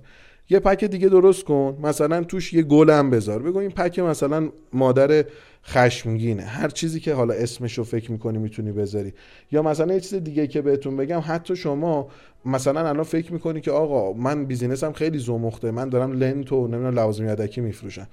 یه 0.49 0.59
پک 0.59 0.83
دیگه 0.85 1.09
درست 1.09 1.43
کن. 1.43 1.77
مثلا 1.83 2.23
توش 2.23 2.53
یه 2.53 2.61
گلم 2.61 3.09
بذار. 3.09 3.41
بگو 3.41 3.57
این 3.57 3.71
پک 3.71 3.99
مثلا 3.99 4.49
مادر 4.73 5.25
خشمگینه. 5.65 6.43
هر 6.43 6.69
چیزی 6.69 6.99
که 6.99 7.13
حالا 7.13 7.33
اسمش 7.33 7.77
رو 7.77 7.83
فکر 7.83 8.11
می‌کنی 8.11 8.37
می‌تونی 8.37 8.71
بذاری. 8.71 9.13
یا 9.51 9.61
مثلا 9.61 9.93
یه 9.93 9.99
چیز 9.99 10.13
دیگه 10.13 10.47
که 10.47 10.61
بهتون 10.61 10.97
بگم 10.97 11.21
حتی 11.25 11.55
شما 11.55 12.07
مثلا 12.45 12.89
الان 12.89 13.03
فکر 13.03 13.33
می‌کنی 13.33 13.61
که 13.61 13.71
آقا 13.71 14.13
من 14.13 14.45
بیزینسم 14.45 14.91
خیلی 14.91 15.19
زمخته. 15.19 15.71
من 15.71 15.89
دارم 15.89 16.11
لنت 16.11 16.51
و 16.51 16.67
نمی‌دونم 16.67 16.95
لوازم 16.95 17.29
یدکی 17.29 17.61
میفروشم. 17.61 18.07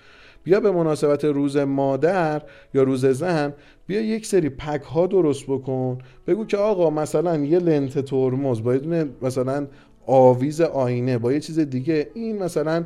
بیا 0.44 0.60
به 0.60 0.70
مناسبت 0.70 1.24
روز 1.24 1.56
مادر 1.56 2.42
یا 2.74 2.82
روز 2.82 3.06
زن 3.06 3.52
بیا 3.86 4.00
یک 4.00 4.26
سری 4.26 4.48
pack 4.48 4.82
ها 4.82 5.06
درست 5.06 5.44
بکن. 5.44 5.98
بگو 6.26 6.44
که 6.44 6.56
آقا 6.56 6.90
مثلا 6.90 7.36
یه 7.36 7.58
لنت 7.58 7.98
ترمز 7.98 8.62
با 8.62 8.78
مثلا 9.22 9.66
آویز 10.06 10.60
آینه 10.60 11.18
با 11.18 11.32
یه 11.32 11.40
چیز 11.40 11.58
دیگه. 11.58 12.08
این 12.14 12.42
مثلا 12.42 12.84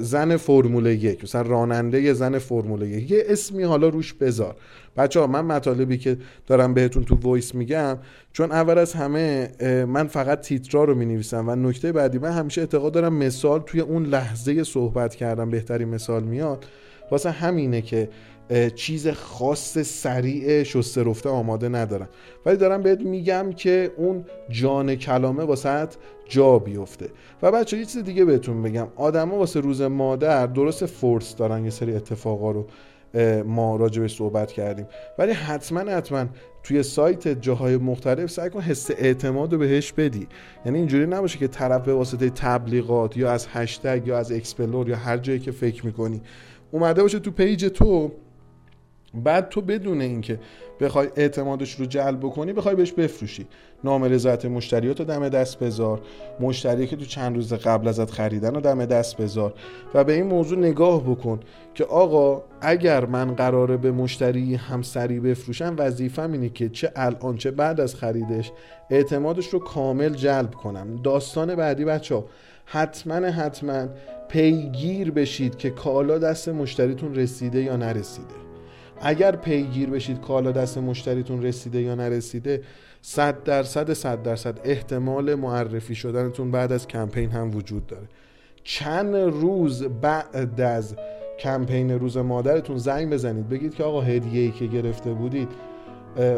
زن 0.00 0.36
فرمول 0.36 0.86
یک 0.86 1.24
مثلا 1.24 1.42
راننده 1.42 2.12
زن 2.12 2.38
فرمول 2.38 2.82
یک. 2.82 3.10
یه 3.10 3.24
اسمی 3.26 3.62
حالا 3.62 3.88
روش 3.88 4.12
بذار. 4.12 4.56
بچه 4.96 5.20
ها 5.20 5.26
من 5.26 5.40
مطالبی 5.40 5.98
که 5.98 6.16
دارم 6.46 6.74
بهتون 6.74 7.04
تو 7.04 7.14
voice 7.14 7.54
میگم 7.54 7.98
چون 8.32 8.52
اول 8.52 8.78
از 8.78 8.92
همه 8.92 9.50
من 9.88 10.06
فقط 10.06 10.40
تیترا 10.40 10.84
رو 10.84 10.94
می 10.94 11.06
نویسم 11.06 11.48
و 11.48 11.54
نکته 11.54 11.92
بعدی 11.92 12.18
من 12.18 12.30
همیشه 12.30 12.60
اعتقاد 12.60 12.92
دارم 12.92 13.14
مثال 13.14 13.60
توی 13.60 13.80
اون 13.80 14.06
لحظه 14.06 14.64
صحبت 14.64 15.14
کردم 15.14 15.50
بهترین 15.50 15.88
مثال 15.88 16.22
میاد. 16.22 16.64
واسه 17.10 17.30
همینه 17.30 17.82
که 17.82 18.08
چیز 18.74 19.08
خاص 19.08 19.78
سریع 19.78 20.62
شسته 20.62 21.02
رفته 21.02 21.28
آماده 21.28 21.68
ندارم. 21.68 22.08
ولی 22.46 22.56
دارم 22.56 22.82
بهت 22.82 23.00
میگم 23.00 23.52
که 23.56 23.92
اون 23.96 24.24
جان 24.48 24.94
کلامه 24.94 25.44
واسه 25.44 25.88
جا 26.28 26.58
بیفته. 26.58 27.08
و 27.42 27.52
بچه‌ها 27.52 27.78
یه 27.78 27.84
چیز 27.84 28.04
دیگه 28.04 28.24
بهتون 28.24 28.62
بگم. 28.62 28.88
آدما 28.96 29.36
واسه 29.36 29.60
روز 29.60 29.82
مادر 29.82 30.46
درسته 30.46 30.86
force 30.86 31.36
دارن 31.36 31.64
یه 31.64 31.70
سری 31.70 31.94
اتفاقا 31.94 32.50
رو 32.50 32.66
ما 33.44 33.76
راجع 33.76 34.02
بهش 34.02 34.08
صحبت 34.08 34.52
کردیم. 34.52 34.86
ولی 35.18 35.32
حتما 35.32 35.80
حتما 35.80 36.26
توی 36.62 36.82
سایت 36.82 37.28
جاهای 37.28 37.76
مختلف 37.76 38.30
سعی 38.30 38.50
کن 38.50 38.60
حس 38.60 38.90
اعتماد 38.90 39.52
رو 39.52 39.58
بهش 39.58 39.92
بدی. 39.92 40.26
یعنی 40.66 40.78
اینجوری 40.78 41.06
نباشه 41.06 41.38
که 41.38 41.48
طرف 41.48 41.84
به 41.84 41.94
واسطه 41.94 42.30
تبلیغات 42.30 43.16
یا 43.16 43.32
از 43.32 43.46
هشتگ 43.52 44.02
یا 44.06 44.18
از 44.18 44.32
explore 44.32 44.88
یا 44.88 44.96
هر 44.96 45.18
جایی 45.18 45.38
که 45.38 45.50
فکر 45.50 45.86
می‌کنی. 45.86 46.22
اومده 46.70 47.02
باشه 47.02 47.18
تو 47.18 47.30
پیج 47.30 47.66
تو 47.66 48.12
بعد 49.14 49.48
تو 49.48 49.60
بدون 49.60 50.00
اینکه 50.00 50.40
بخوای 50.80 51.08
اعتمادش 51.16 51.74
رو 51.74 51.86
جلب 51.86 52.20
بکنی 52.20 52.52
بخوای 52.52 52.74
بهش 52.74 52.92
بفروشی. 52.92 53.46
نام 53.84 54.04
رضایت 54.04 54.44
مشتریات 54.44 55.00
رو 55.00 55.06
دم 55.06 55.28
دست 55.28 55.58
بذار. 55.58 56.00
مشتری 56.40 56.86
که 56.86 56.96
تو 56.96 57.04
چند 57.04 57.36
روز 57.36 57.52
قبل 57.52 57.88
ازت 57.88 58.10
خریدن 58.10 58.54
رو 58.54 58.60
دم 58.60 58.84
دست 58.84 59.16
بذار. 59.16 59.54
و 59.94 60.04
به 60.04 60.12
این 60.12 60.26
موضوع 60.26 60.58
نگاه 60.58 61.02
بکن 61.02 61.40
که 61.74 61.84
آقا 61.84 62.42
اگر 62.60 63.06
من 63.06 63.34
قراره 63.34 63.76
به 63.76 63.92
مشتری 63.92 64.54
همسری 64.54 65.20
بفروشم 65.20 65.74
وظیفم 65.78 66.32
اینه 66.32 66.48
که 66.48 66.68
چه 66.68 66.92
الان 66.96 67.36
چه 67.36 67.50
بعد 67.50 67.80
از 67.80 67.94
خریدش 67.94 68.52
اعتمادش 68.90 69.48
رو 69.48 69.58
کامل 69.58 70.14
جلب 70.14 70.54
کنم. 70.54 71.02
داستان 71.02 71.54
بعدی 71.54 71.84
بچه 71.84 72.14
ها 72.14 72.24
حتما 72.64 73.14
حتما 73.14 73.88
پیگیر 74.28 75.10
بشید 75.10 75.56
که 75.56 75.70
کالا 75.70 76.18
دست 76.18 76.48
مشتریتون 76.48 77.14
رسیده 77.14 77.62
یا 77.62 77.76
نرسیده. 77.76 78.49
اگر 79.00 79.36
پیگیر 79.36 79.90
بشید 79.90 80.20
کالا 80.20 80.52
دست 80.52 80.78
مشتریتون 80.78 81.42
رسیده 81.42 81.82
یا 81.82 81.94
نرسیده 81.94 82.62
صد 83.02 83.42
درصد 83.42 83.92
صد 83.92 84.22
درصد 84.22 84.60
احتمال 84.64 85.34
معرفی 85.34 85.94
شدنتون 85.94 86.50
بعد 86.50 86.72
از 86.72 86.88
کمپین 86.88 87.30
هم 87.30 87.56
وجود 87.56 87.86
داره. 87.86 88.08
چند 88.64 89.16
روز 89.16 89.82
بعد 89.82 90.60
از 90.60 90.96
کمپین 91.38 91.90
روز 91.90 92.16
مادرتون 92.16 92.78
زنگ 92.78 93.10
بزنید 93.10 93.48
بگید 93.48 93.74
که 93.74 93.84
آقا 93.84 94.00
هدیه 94.00 94.42
ای 94.42 94.50
که 94.50 94.66
گرفته 94.66 95.12
بودید 95.12 95.48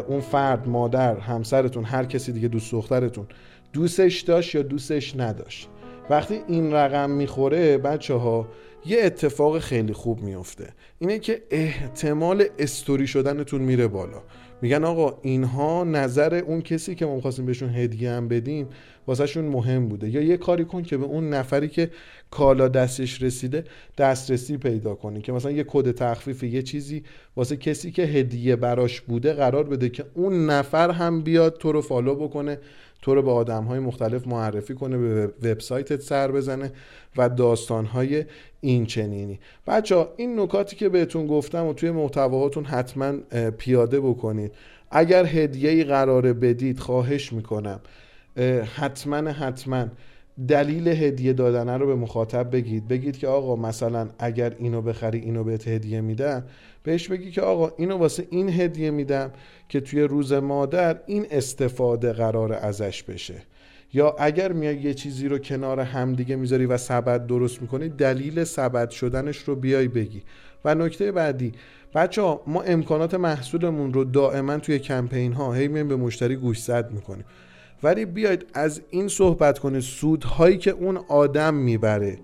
اون 0.07 0.21
فرد 0.21 0.67
مادر 0.67 1.19
همسرتون 1.19 1.83
هر 1.83 2.05
کسی 2.05 2.31
دیگه 2.31 2.47
دوست 2.47 2.71
دخترتون 2.71 3.25
دوستش 3.73 4.21
داشت 4.21 4.55
یا 4.55 4.61
دوستش 4.61 5.15
نداشت؟ 5.15 5.69
وقتی 6.09 6.39
این 6.47 6.73
رقم 6.73 7.09
می‌خوره 7.09 7.77
بچه 7.77 8.13
ها 8.13 8.47
یه 8.85 8.99
اتفاق 9.03 9.59
خیلی 9.59 9.93
خوب 9.93 10.21
میفته 10.21 10.69
اینه 10.99 11.19
که 11.19 11.41
احتمال 11.49 12.43
استوری 12.59 13.07
شدنتون 13.07 13.61
میره 13.61 13.87
بالا. 13.87 14.21
میگن 14.61 14.83
آقا 14.83 15.17
اینها 15.21 15.83
نظر 15.83 16.35
اون 16.35 16.61
کسی 16.61 16.95
که 16.95 17.05
ما 17.05 17.15
می‌خواستیم 17.15 17.45
بهشون 17.45 17.69
هدیه 17.69 18.11
هم 18.11 18.27
بدیم 18.27 18.67
واسهشون 19.07 19.45
مهم 19.45 19.87
بوده. 19.87 20.09
یا 20.09 20.21
یه 20.21 20.37
کاری 20.37 20.65
کن 20.65 20.83
که 20.83 20.97
به 20.97 21.05
اون 21.05 21.29
نفری 21.29 21.67
که 21.67 21.91
کالا 22.31 22.67
دستش 22.67 23.21
رسیده 23.21 23.63
دسترسی 23.97 24.57
پیدا 24.57 24.95
کنی. 24.95 25.21
که 25.21 25.31
مثلا 25.31 25.51
یه 25.51 25.65
کد 25.67 25.91
تخفیف 25.91 26.43
یه 26.43 26.61
چیزی 26.61 27.03
واسه 27.35 27.57
کسی 27.57 27.91
که 27.91 28.03
هدیه 28.03 28.55
براش 28.55 29.01
بوده 29.01 29.33
قرار 29.33 29.63
بده 29.63 29.89
که 29.89 30.05
اون 30.13 30.45
نفر 30.45 30.91
هم 30.91 31.21
بیاد 31.21 31.57
تو 31.57 31.71
رو 31.71 31.81
فالو 31.81 32.15
بکنه. 32.15 32.59
تو 33.03 33.15
رو 33.15 33.21
به 33.21 33.31
آدم 33.31 33.63
های 33.63 33.79
مختلف 33.79 34.27
معرفی 34.27 34.73
کنه 34.73 34.97
به 34.97 35.25
وبسایتت 35.43 36.01
سر 36.01 36.31
بزنه 36.31 36.71
و 37.17 37.29
داستان 37.29 37.85
های 37.85 38.25
این 38.61 38.85
چنینی. 38.85 39.39
بچه 39.67 39.95
ها 39.95 40.13
این 40.17 40.39
نکاتی 40.39 40.75
که 40.75 40.89
بهتون 40.89 41.27
گفتم 41.27 41.65
و 41.65 41.73
توی 41.73 41.91
محتواهاتون 41.91 42.65
حتما 42.65 43.13
پیاده 43.57 43.99
بکنید. 43.99 44.51
اگر 44.91 45.25
هدیه 45.25 45.69
ای 45.69 45.83
قراره 45.83 46.33
بدید 46.33 46.79
خواهش 46.79 47.33
می‌کنم. 47.33 47.79
حتما 48.75 49.31
حتما 49.31 49.85
دلیل 50.47 50.87
هدیه 50.87 51.33
دادن 51.33 51.79
رو 51.79 51.87
به 51.87 51.95
مخاطب 51.95 52.51
بگید. 52.51 52.87
بگید 52.87 53.17
که 53.17 53.27
آقا 53.27 53.55
مثلا 53.55 54.09
اگر 54.19 54.55
اینو 54.59 54.81
بخری 54.81 55.19
اینو 55.19 55.43
بهت 55.43 55.67
هدیه 55.67 56.01
میدم 56.01 56.43
بهش 56.83 57.07
بگی 57.07 57.31
که 57.31 57.41
آقا 57.41 57.71
اینو 57.77 57.97
واسه 57.97 58.27
این 58.29 58.49
هدیه 58.49 58.91
میدم 58.91 59.31
که 59.69 59.79
توی 59.79 60.01
روز 60.01 60.33
مادر 60.33 60.99
این 61.05 61.25
استفاده 61.31 62.13
قرار 62.13 62.53
ازش 62.53 63.03
بشه. 63.03 63.35
یا 63.93 64.15
اگر 64.19 64.51
میای 64.51 64.77
یه 64.77 64.93
چیزی 64.93 65.27
رو 65.27 65.37
کنار 65.37 65.79
همدیگه 65.79 66.35
می‌ذاری 66.35 66.65
و 66.65 66.77
سبد 66.77 67.27
درست 67.27 67.61
می‌کنی 67.61 67.89
دلیل 67.89 68.43
سبد 68.43 68.89
شدنش 68.89 69.37
رو 69.37 69.55
بیای 69.55 69.87
بگی. 69.87 70.23
و 70.65 70.75
نکته 70.75 71.11
بعدی 71.11 71.51
بچه 71.95 72.21
ها 72.21 72.43
ما 72.47 72.61
امکانات 72.61 73.13
محصولمون 73.13 73.93
رو 73.93 74.03
دائما 74.03 74.57
توی 74.57 74.79
کمپین 74.79 75.33
ها 75.33 75.53
هی 75.53 75.67
به 75.67 75.95
مشتری 75.95 76.35
گوش 76.35 76.63
زد 76.63 76.91
می‌کنیم. 76.91 77.25
ولی 77.83 78.05
بیاید 78.05 78.45
از 78.53 78.81
این 78.89 79.07
صحبت 79.07 79.59
کنید 79.59 79.81
سودهایی 79.81 80.57
که 80.57 80.71
اون 80.71 80.97
آدم 80.97 81.53
می‌بره. 81.53 82.17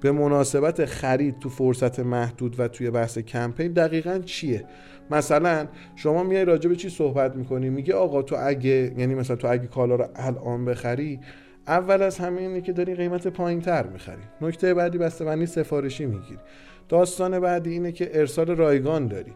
به 0.00 0.12
مناسبت 0.12 0.84
خرید 0.84 1.38
تو 1.38 1.48
فرصت 1.48 2.00
محدود 2.00 2.60
و 2.60 2.68
توی 2.68 2.90
بحث 2.90 3.18
کمپین 3.18 3.72
دقیقا 3.72 4.18
چیه؟ 4.18 4.64
مثلا 5.10 5.66
شما 5.96 6.22
میای 6.22 6.44
راجع 6.44 6.68
به 6.68 6.76
چی 6.76 6.88
صحبت 6.88 7.36
می‌کنی؟ 7.36 7.70
میگه 7.70 7.94
آقا 7.94 8.22
تو 8.22 8.36
اگه 8.38 8.94
یعنی 8.98 9.14
مثلا 9.14 9.36
تو 9.36 9.48
اگه 9.48 9.66
کالا 9.66 9.94
رو 9.94 10.08
الان 10.16 10.64
بخری 10.64 11.20
اول 11.66 12.02
از 12.02 12.18
همه 12.18 12.40
اینه 12.40 12.60
که 12.60 12.72
داری 12.72 12.94
قیمت 12.94 13.26
پایین 13.26 13.60
تر 13.60 13.86
می‌خری. 13.86 14.22
نکته 14.40 14.74
بعدی 14.74 14.98
بسته 14.98 15.24
بندی 15.24 15.46
سفارشی 15.46 16.06
می‌گیری. 16.06 16.38
داستان 16.88 17.40
بعدی 17.40 17.70
اینه 17.70 17.92
که 17.92 18.10
ارسال 18.12 18.46
رایگان 18.46 19.06
داری. 19.06 19.32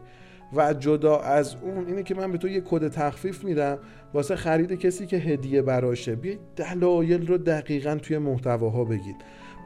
و 0.53 0.73
جدا 0.73 1.17
از 1.17 1.55
اون 1.61 1.87
اینه 1.87 2.03
که 2.03 2.15
من 2.15 2.31
به 2.31 2.37
تو 2.37 2.47
یه 2.47 2.61
کد 2.61 2.87
تخفیف 2.87 3.43
میدم 3.43 3.77
واسه 4.13 4.35
خرید 4.35 4.79
کسی 4.79 5.05
که 5.05 5.17
هدیه 5.17 5.61
براشه. 5.61 6.15
بیاید 6.15 6.39
دلایل 6.55 7.27
رو 7.27 7.37
دقیقا 7.37 7.95
توی 7.95 8.17
محتواها 8.17 8.83
بگید. 8.83 9.15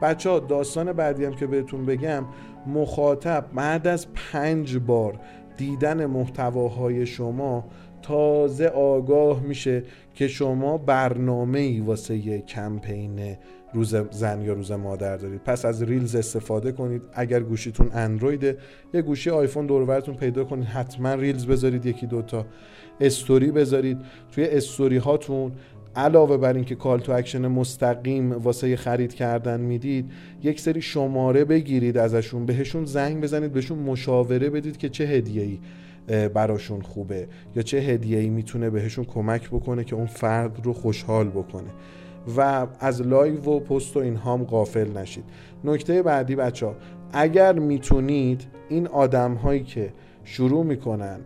بچه 0.02 0.30
ها 0.30 0.38
داستان 0.38 0.92
بعدی 0.92 1.24
هم 1.24 1.34
که 1.34 1.46
بهتون 1.46 1.86
بگم 1.86 2.24
مخاطب 2.66 3.46
بعد 3.54 3.86
از 3.86 4.06
پنج 4.12 4.76
بار 4.76 5.20
دیدن 5.56 6.06
محتواهای 6.06 7.06
شما 7.06 7.64
تازه 8.02 8.66
آگاه 8.66 9.40
میشه 9.40 9.82
که 10.14 10.28
شما 10.28 10.78
برنامه 10.78 11.58
ای 11.58 11.80
واسه 11.80 12.16
یه 12.16 12.40
کمپین 12.40 13.36
روز 13.74 13.94
زن 14.10 14.42
یا 14.42 14.52
روز 14.52 14.72
مادر 14.72 15.16
دارید. 15.16 15.40
پس 15.44 15.64
از 15.64 15.82
reels 15.82 16.16
استفاده 16.16 16.72
کنید. 16.72 17.02
اگر 17.12 17.40
گوشیتون 17.40 17.90
اندرویده 17.92 18.56
یه 18.94 19.02
گوشی 19.02 19.30
آیفون 19.30 19.66
دور 19.66 19.82
و 19.82 19.87
برتون 19.87 20.14
پیدا 20.14 20.44
کنید. 20.44 20.64
حتما 20.64 21.14
reels 21.14 21.46
بذارید 21.46 21.86
یکی 21.86 22.06
دوتا 22.06 22.46
استوری 23.00 23.50
بذارید. 23.50 23.98
توی 24.32 24.44
استوری 24.44 24.96
هاتون 24.96 25.52
علاوه 25.96 26.36
بر 26.36 26.54
اینکه 26.54 26.74
call 26.74 27.00
to 27.00 27.12
action 27.12 27.48
مستقیم 27.48 28.32
واسه 28.32 28.76
خرید 28.76 29.14
کردن 29.14 29.60
می‌دید 29.60 30.10
یک 30.42 30.60
سری 30.60 30.82
شماره 30.82 31.44
بگیرید 31.44 31.98
ازشون. 31.98 32.46
بهشون 32.46 32.84
زنگ 32.84 33.22
بزنید 33.22 33.52
بهشون 33.52 33.78
مشاوره 33.78 34.50
بدید 34.50 34.76
که 34.76 34.88
چه 34.88 35.04
هدیه 35.04 35.42
ای 35.42 35.58
براشون 36.28 36.80
خوبه 36.80 37.28
یا 37.56 37.62
چه 37.62 37.78
هدیه 37.78 38.18
ای 38.18 38.28
می‌تونه 38.30 38.70
بهشون 38.70 39.04
کمک 39.04 39.48
بکنه 39.48 39.84
که 39.84 39.96
اون 39.96 40.06
فرد 40.06 40.60
رو 40.64 40.72
خوشحال 40.72 41.28
بکنه. 41.28 41.70
و 42.36 42.66
از 42.80 43.02
live 43.02 43.40
و 43.40 43.60
پست 43.60 43.96
و 43.96 44.00
این 44.00 44.16
هم 44.16 44.44
غافل 44.44 44.98
نشید. 44.98 45.24
نکته 45.64 46.02
بعدی 46.02 46.36
بچه 46.36 46.66
ها 46.66 46.74
اگر 47.12 47.58
می‌تونید 47.58 48.42
این 48.68 48.86
آدم 48.86 49.34
هایی 49.34 49.62
که 49.62 49.92
شروع 50.24 50.64
می‌کنن 50.64 51.20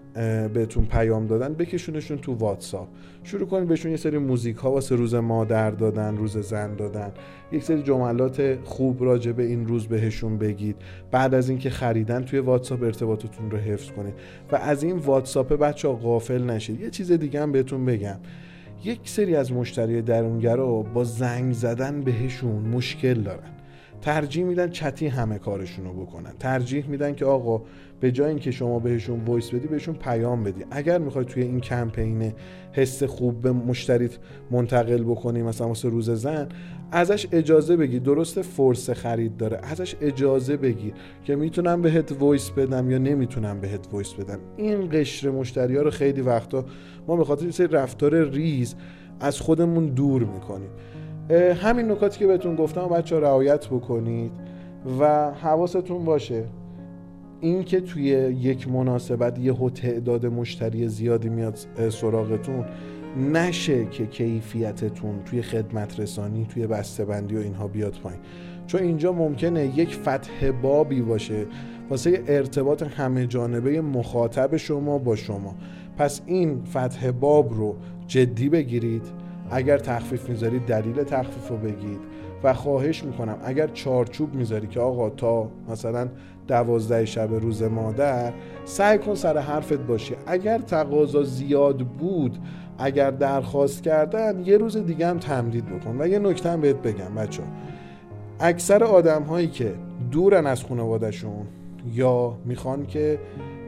بهتون 0.55 0.85
پیام 0.85 1.27
دادن 1.27 1.55
بکشونشون 1.55 2.19
تو 2.19 2.35
واتساپ. 2.35 2.89
شروع 3.23 3.47
کنید 3.47 3.69
بهشون 3.69 3.91
یه 3.91 3.97
سری 3.97 4.19
موزیک 4.19 4.57
ها 4.57 4.73
واسه 4.73 4.97
روز 4.97 5.15
مادر 5.15 5.71
دادن 5.71 6.17
روز 6.17 6.39
زن 6.39 6.75
دادن. 6.75 7.13
یک 7.53 7.63
سری 7.63 7.83
جملات 7.83 8.59
خوب 8.65 9.05
راجع 9.05 9.33
به 9.33 9.43
این 9.43 9.67
روز 9.67 9.87
بهشون 9.87 10.39
بگید. 10.39 10.77
بعد 11.11 11.35
از 11.35 11.49
اینکه 11.49 11.71
خریدن 11.71 12.23
توی 12.23 12.39
واتساپ 12.39 12.83
ارتباطتون 12.83 13.51
رو 13.51 13.59
حفظ 13.59 13.91
کنید. 13.91 14.15
و 14.53 14.57
از 14.57 14.83
این 14.83 14.97
واتساپ 14.97 15.53
بچه 15.53 15.89
ها 15.89 15.95
غافل 15.95 16.43
نشید. 16.43 16.81
یه 16.81 16.91
چیز 16.91 17.13
دیگه 17.13 17.43
هم 17.43 17.53
بهتون 17.53 17.85
بگم. 17.85 18.17
یک 18.85 19.01
سری 19.05 19.37
از 19.37 19.53
مشتری 19.53 20.03
درونگرا 20.03 20.83
با 20.83 21.05
زنگ 21.05 21.53
زدن 21.53 22.01
بهشون 22.01 22.63
مشکل 22.63 23.15
دارن. 23.15 23.56
ترجیح 24.07 24.45
میدن 24.45 24.71
چتی 24.71 25.07
همه 25.07 25.39
کارشون 25.39 25.85
رو 25.85 25.93
بکنن. 25.93 26.33
ترجیح 26.39 26.87
میدن 26.89 27.15
که 27.15 27.25
آقا 27.25 27.63
به 28.01 28.13
جای 28.13 28.29
اینکه 28.29 28.51
شما 28.51 28.79
بهشون 28.79 29.25
voice 29.25 29.51
بدی 29.51 29.67
بهشون 29.69 29.95
پیام 29.95 30.45
بدی. 30.45 30.65
اگر 30.71 30.99
می‌خوای 30.99 31.25
توی 31.25 31.43
این 31.43 31.61
کمپین 31.61 32.33
حس 32.73 33.03
خوب 33.03 33.41
به 33.41 33.53
مشتریت 33.53 34.19
منتقل 34.51 35.03
بکنی 35.03 35.43
مثلا 35.43 35.69
واسه 35.69 35.89
روز 35.89 36.11
زن 36.11 36.49
ازش 36.91 37.27
اجازه 37.33 37.77
بگیر. 37.77 38.03
درسته 38.03 38.43
force 38.43 38.95
خرید 38.95 39.37
داره. 39.37 39.61
ازش 39.63 39.97
اجازه 40.01 40.57
بگیر 40.57 40.93
که 41.25 41.37
می‌تونم 41.37 41.83
بهت 41.83 42.13
voice 42.21 42.51
بدم 42.51 42.91
یا 42.91 42.99
نمی‌تونم 42.99 43.61
بهت 43.61 43.89
voice 43.93 44.13
بدم. 44.13 44.39
این 44.57 44.89
قشر 44.93 45.31
مشتری 45.31 45.77
رو 45.77 45.91
خیلی 45.91 46.21
وقتا 46.21 46.65
ما 47.09 47.17
به 47.17 47.25
خاطر 47.25 47.67
رفتار 47.67 48.31
ریز 48.31 48.75
از 49.21 49.41
خودمون 49.41 49.87
دور 49.87 50.25
می‌کنیم. 50.25 50.71
همین 51.31 51.91
نکاتی 51.91 52.19
که 52.19 52.27
بهتون 52.27 52.57
گفتم 52.57 52.89
بچه‌ها 52.89 53.21
رعایت 53.21 53.67
بکنید 53.67 54.33
و 55.01 55.31
حواستون 55.31 56.05
باشه. 56.05 56.45
این 57.41 57.65
که 57.65 57.81
توی 57.81 58.03
یک 58.41 58.69
مناسبت 58.69 59.39
یه 59.39 59.71
تعداد 59.75 60.27
مشتری 60.27 60.89
زیادی 60.89 61.29
میاد 61.29 61.59
سراغتون 61.91 62.65
نشه 63.33 63.87
که 63.87 64.07
کیفیتتون 64.07 65.23
توی 65.25 65.43
خدمت 65.43 66.01
رسانی 66.01 66.47
توی 66.47 66.67
بسته‌بندی 66.67 67.37
و 67.37 67.39
اینها 67.39 67.69
بیاد 67.69 67.97
پایین. 68.03 68.21
چون 68.67 68.83
اینجا 68.83 69.13
ممکنه 69.13 69.79
یک 69.79 69.95
فتح 69.97 70.51
بابی 70.63 71.03
باشه 71.03 71.47
واسه 71.91 72.23
ارتباط 72.27 72.83
همه 72.83 73.27
جانبه 73.27 73.81
مخاطب 73.81 74.57
شما 74.57 74.99
با 74.99 75.17
شما. 75.17 75.55
پس 75.99 76.21
این 76.27 76.65
فتح 76.65 77.11
باب 77.11 77.55
رو 77.55 77.77
جدی 78.07 78.49
بگیرید. 78.49 79.26
اگر 79.51 79.79
تخفیف 79.79 80.29
می‌ذارید 80.29 80.67
دلیل 80.67 81.03
تخفیف 81.03 81.49
رو 81.49 81.57
بگید. 81.57 81.99
و 82.45 82.55
خواهش 82.55 83.05
می‌کنم 83.05 83.37
اگر 83.45 83.67
چارچوب 83.67 84.35
می‌ذاری 84.35 84.67
که 84.67 84.81
آقا 84.81 85.11
تا 85.11 85.49
مثلا 85.69 86.09
دوازده 86.49 87.05
شب 87.05 87.29
روز 87.33 87.63
مادر 87.63 88.33
سعی 88.65 88.99
کن 88.99 89.15
سر 89.15 89.39
حرفت 89.39 89.79
باشی. 89.79 90.15
اگر 90.27 90.59
تقاضا 90.59 91.23
زیاد 91.23 91.79
بود 91.79 92.39
اگر 92.79 93.11
درخواست 93.11 93.83
کردن 93.83 94.43
یه 94.45 94.57
روز 94.57 94.77
دیگه 94.77 95.07
هم 95.07 95.19
تمدید 95.19 95.67
بکن. 95.67 95.97
و 96.01 96.09
یه 96.09 96.19
نکته 96.19 96.51
هم 96.51 96.61
بهت 96.61 96.77
بگم 96.77 97.15
بچه 97.15 97.43
اکثر 98.41 98.85
آدم 98.85 99.23
هایی 99.23 99.49
که 99.49 99.75
دورن 100.11 100.47
از 100.47 100.65
خانوادهشون 100.65 101.47
یا 101.95 102.39
می‌خوان 102.45 102.87
که 102.87 103.19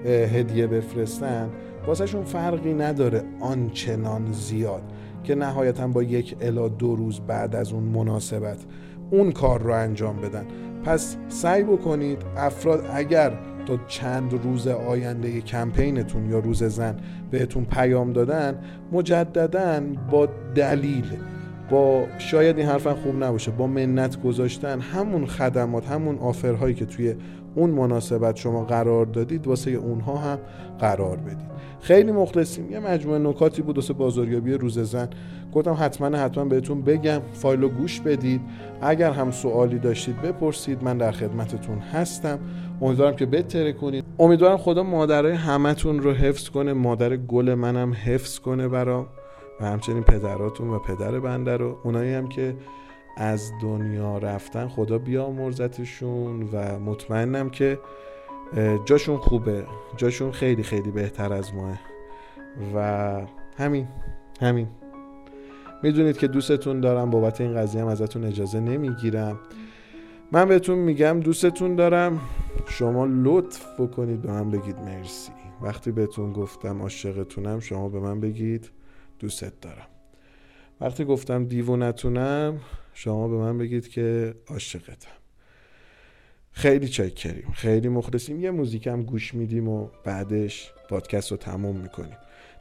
هدیه 0.07 0.67
بفرستن 0.67 1.51
واسهشون 1.87 2.25
فرقی 2.25 2.75
نداره. 2.75 3.23
آنچنان 3.41 4.33
زیاد. 4.33 4.83
که 5.25 5.35
نهایتا 5.35 5.89
با 5.89 6.03
یک 6.03 6.37
الا 6.41 6.69
دو 6.69 6.97
روز 6.97 7.21
بعد 7.21 7.57
از 7.57 7.73
اون 7.73 7.83
مناسبت 7.83 8.59
اون 9.11 9.33
کار 9.33 9.63
رو 9.63 9.73
انجام 9.73 10.17
بدن. 10.17 10.47
پس 10.85 11.17
سعی 11.29 11.63
بکنید 11.63 12.19
افراد 12.37 12.85
اگر 12.93 13.33
تا 13.67 13.79
چند 13.89 14.45
روز 14.45 14.67
آینده 14.67 15.41
کمپینتون 15.41 16.31
یا 16.31 16.39
روز 16.39 16.65
زن 16.65 16.97
بهتون 17.31 17.65
پیام 17.65 18.13
دادن 18.13 18.59
مجددا 18.93 19.81
با 20.11 20.29
دلیل 20.55 21.05
با 21.71 22.07
شاید 22.19 22.59
این 22.59 22.67
حرفا 22.67 22.95
خوب 22.95 23.25
نباشه 23.25 23.51
با 23.51 23.67
منت 23.67 24.23
گذاشتن 24.23 24.81
همون 24.81 25.27
خدمات 25.27 25.87
همون 25.87 26.19
آفرهایی 26.19 26.75
که 26.75 26.87
توی 26.87 27.15
اون 27.59 27.71
مناسبت 27.71 28.37
شما 28.37 28.65
قرار 28.65 29.07
دادید 29.07 29.47
واسه 29.47 29.71
اونها 29.71 30.17
هم 30.17 30.39
قرار 30.79 31.17
بدید. 31.17 31.49
خیلی 31.81 32.13
مخلصیم. 32.13 32.73
یه 32.73 32.81
مجموعه 32.81 33.19
نکاتی 33.19 33.63
بود 33.63 33.77
واسه 33.77 33.95
بازاریابی 33.95 34.53
روز 34.53 34.79
زن. 34.79 35.09
گفتم 35.55 35.77
حتما 35.81 36.19
حتما 36.19 36.45
بهتون 36.45 36.83
بگم. 36.83 37.21
فایل 37.33 37.69
گوش 37.69 38.01
بدید. 38.01 38.41
اگر 38.81 39.11
هم 39.11 39.31
سوالی 39.31 39.79
داشتید 39.79 40.23
بپرسید. 40.23 40.83
من 40.83 40.99
در 40.99 41.13
خدمتتون 41.13 41.79
هستم. 41.79 42.39
امیدوارم 42.81 43.17
که 43.17 43.27
بهتره 43.27 43.73
کنید. 43.73 44.05
امیدوارم 44.19 44.57
خدا 44.57 44.83
مادرای 44.83 45.33
همتون 45.33 46.01
رو 46.01 46.13
حفظ 46.13 46.49
کنه. 46.49 46.73
مادر 46.73 47.17
گل 47.17 47.55
منم 47.55 47.93
حفظ 48.05 48.39
کنه 48.39 48.69
برام. 48.69 49.07
و 49.61 49.65
همچنین 49.67 50.03
پدراتون 50.03 50.69
و 50.71 50.79
پدر 50.79 51.21
بنده 51.21 51.57
رو. 51.57 51.77
اونایی 51.85 52.15
هم 52.15 52.29
که 52.29 52.55
از 53.21 53.53
دنیا 53.63 54.19
رفتن 54.19 54.69
خدا 54.69 54.99
بیامرزتشون 54.99 56.49
و 56.53 56.79
مطمئنم 56.79 57.51
که 57.51 57.79
جاشون 58.85 59.17
خوبه. 59.17 59.67
جاشون 59.97 60.33
خیلی 60.33 60.63
خیلی 60.63 60.91
بهتر 60.91 61.33
از 61.33 61.55
ماه. 61.55 61.81
و 62.75 63.21
همین 63.57 63.89
همین. 64.41 64.69
می‌دونید 65.83 66.19
که 66.19 66.29
دوستتون 66.29 66.81
دارم 66.81 67.11
بابت 67.11 67.41
این 67.41 67.55
قضیه 67.55 67.83
هم 67.83 67.89
ازتون 67.89 68.25
اجازه 68.25 68.61
نمی‌گیرم. 68.61 69.39
من 70.33 70.49
بهتون 70.49 70.79
میگم 70.79 71.21
دوستتون 71.21 71.77
دارم. 71.77 72.21
شما 72.67 73.07
لطف 73.11 73.81
بکنید 73.81 74.23
به 74.23 74.33
من 74.33 74.51
بگید 74.51 74.77
مرسی. 74.79 75.33
وقتی 75.61 75.93
بهتون 75.93 76.33
گفتم 76.33 76.83
عاشقتونم 76.83 77.61
شما 77.61 77.89
به 77.89 78.01
من 78.01 78.21
بگید 78.21 78.71
دوستت 79.19 79.61
دارم. 79.61 79.87
وقتی 80.81 81.05
گفتم 81.05 81.45
دیوونتونم 81.45 82.59
شما 83.01 83.29
به 83.29 83.37
من 83.37 83.59
بگید 83.59 83.89
که 83.89 84.35
عاشقتم. 84.49 85.11
خیلی 86.51 86.89
کریم 86.89 87.53
خیلی 87.53 87.89
مخلصیم. 87.89 88.41
یه 88.41 88.51
موزیکم 88.51 89.03
گوش 89.03 89.35
میدیم 89.35 89.69
و 89.69 89.89
بعدش 90.05 90.73
پادکست 90.89 91.31
رو 91.31 91.37
تموم 91.37 91.77
می‌کنیم. 91.77 92.17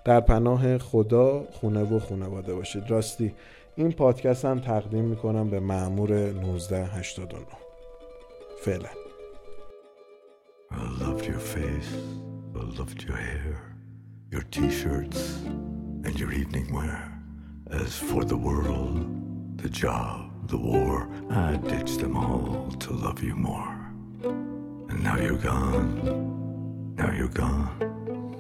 در 0.06 0.20
پناه 0.20 0.78
خدا 0.78 1.48
خونه 1.52 1.84
و 1.84 2.00
خونواده 2.00 2.54
باشید. 2.54 2.90
راستی 2.90 3.34
این 3.76 3.92
پادکست 3.92 4.46
هم 4.46 4.60
تقدیم 4.60 5.06
می‌کنم 5.06 5.50
به 5.50 5.60
معمور 5.60 6.14
1989 6.14 7.46
فعلا. 8.62 8.90
I 10.72 11.04
loved 11.04 11.26
your 11.26 11.40
face, 11.56 11.92
I 12.56 12.64
loved 12.80 13.00
your 13.08 13.18
hair, 13.18 13.56
your 14.32 14.46
t-shirts 14.56 15.22
and 16.06 16.20
your 16.20 16.32
evening 16.42 16.68
wear. 16.78 17.00
As 17.72 17.94
for 18.10 18.24
the 18.24 18.38
world, 18.38 18.98
the 19.64 19.70
job, 19.70 20.27
the 20.48 20.58
war, 20.58 21.10
I 21.30 21.58
ditched 21.58 22.00
them 22.00 22.16
all 22.16 22.72
to 22.80 22.94
love 22.94 23.22
you 23.22 23.36
more. 23.36 23.76
And 24.24 25.04
now 25.04 25.18
you're 25.18 25.38
gone, 25.38 26.96
now 26.96 27.12
you're 27.12 27.28
gone. 27.28 27.72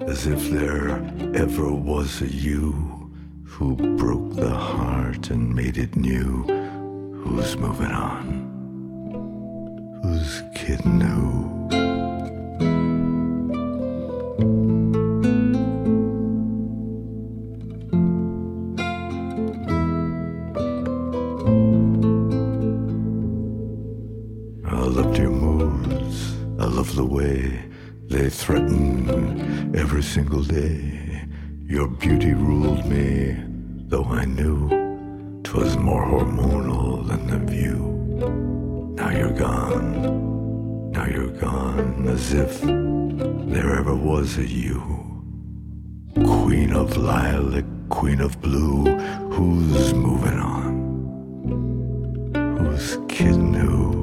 as 0.07 0.25
if 0.25 0.49
there 0.49 0.89
ever 1.35 1.69
was 1.71 2.21
a 2.21 2.27
you 2.27 3.11
who 3.43 3.75
broke 3.97 4.35
the 4.35 4.55
heart 4.55 5.29
and 5.29 5.53
made 5.53 5.77
it 5.77 5.95
new. 5.97 6.43
Who's 7.23 7.57
moving 7.57 7.91
on? 7.91 8.45
Who's 10.01 10.43
kidding 10.55 11.01
who? 11.01 11.86
Though 33.89 34.03
I 34.03 34.25
knew 34.25 34.69
'twas 35.43 35.77
more 35.77 36.05
hormonal 36.05 37.07
than 37.07 37.27
the 37.27 37.39
view. 37.39 37.79
Now 38.97 39.11
you're 39.11 39.31
gone, 39.31 40.91
now 40.91 41.05
you're 41.05 41.37
gone, 41.39 42.05
as 42.09 42.33
if 42.33 42.61
there 42.61 43.79
ever 43.79 43.95
was 43.95 44.37
a 44.37 44.45
you. 44.45 44.81
Queen 46.15 46.73
of 46.73 46.97
lilac, 46.97 47.65
queen 47.87 48.19
of 48.19 48.41
blue, 48.41 48.83
who's 49.31 49.93
moving 49.93 50.39
on? 50.39 50.73
Who's 52.57 52.97
kidding 53.07 53.53
who? 53.53 53.96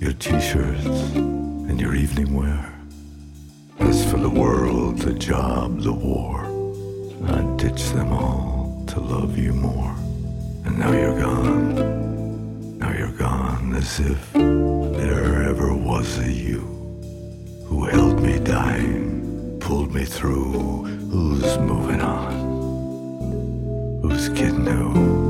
Your 0.00 0.12
t-shirts, 0.12 0.86
and 1.16 1.80
your 1.80 1.94
evening 1.94 2.34
wear. 2.34 2.72
As 3.80 4.08
for 4.10 4.18
the 4.18 4.30
world, 4.30 4.98
the 4.98 5.12
job, 5.12 5.80
the 5.80 5.92
war, 5.92 6.44
I 7.26 7.42
ditched 7.56 7.94
them 7.94 8.12
all 8.12 8.84
to 8.88 9.00
love 9.00 9.36
you 9.36 9.52
more. 9.52 9.94
And 10.64 10.78
now 10.78 10.92
you're 10.92 11.20
gone, 11.20 12.78
now 12.78 12.96
you're 12.96 13.12
gone, 13.12 13.74
as 13.74 13.98
if 13.98 14.32
there 14.32 15.42
ever 15.42 15.74
was 15.74 16.18
a 16.18 16.32
you 16.32 16.60
who 17.66 17.84
held 17.84 18.22
me 18.22 18.38
dying, 18.38 19.58
pulled 19.60 19.92
me 19.92 20.04
through. 20.04 20.84
Who's 21.08 21.58
moving 21.58 22.00
on? 22.00 24.00
Who's 24.02 24.28
kidding 24.28 24.66
who? 24.66 25.27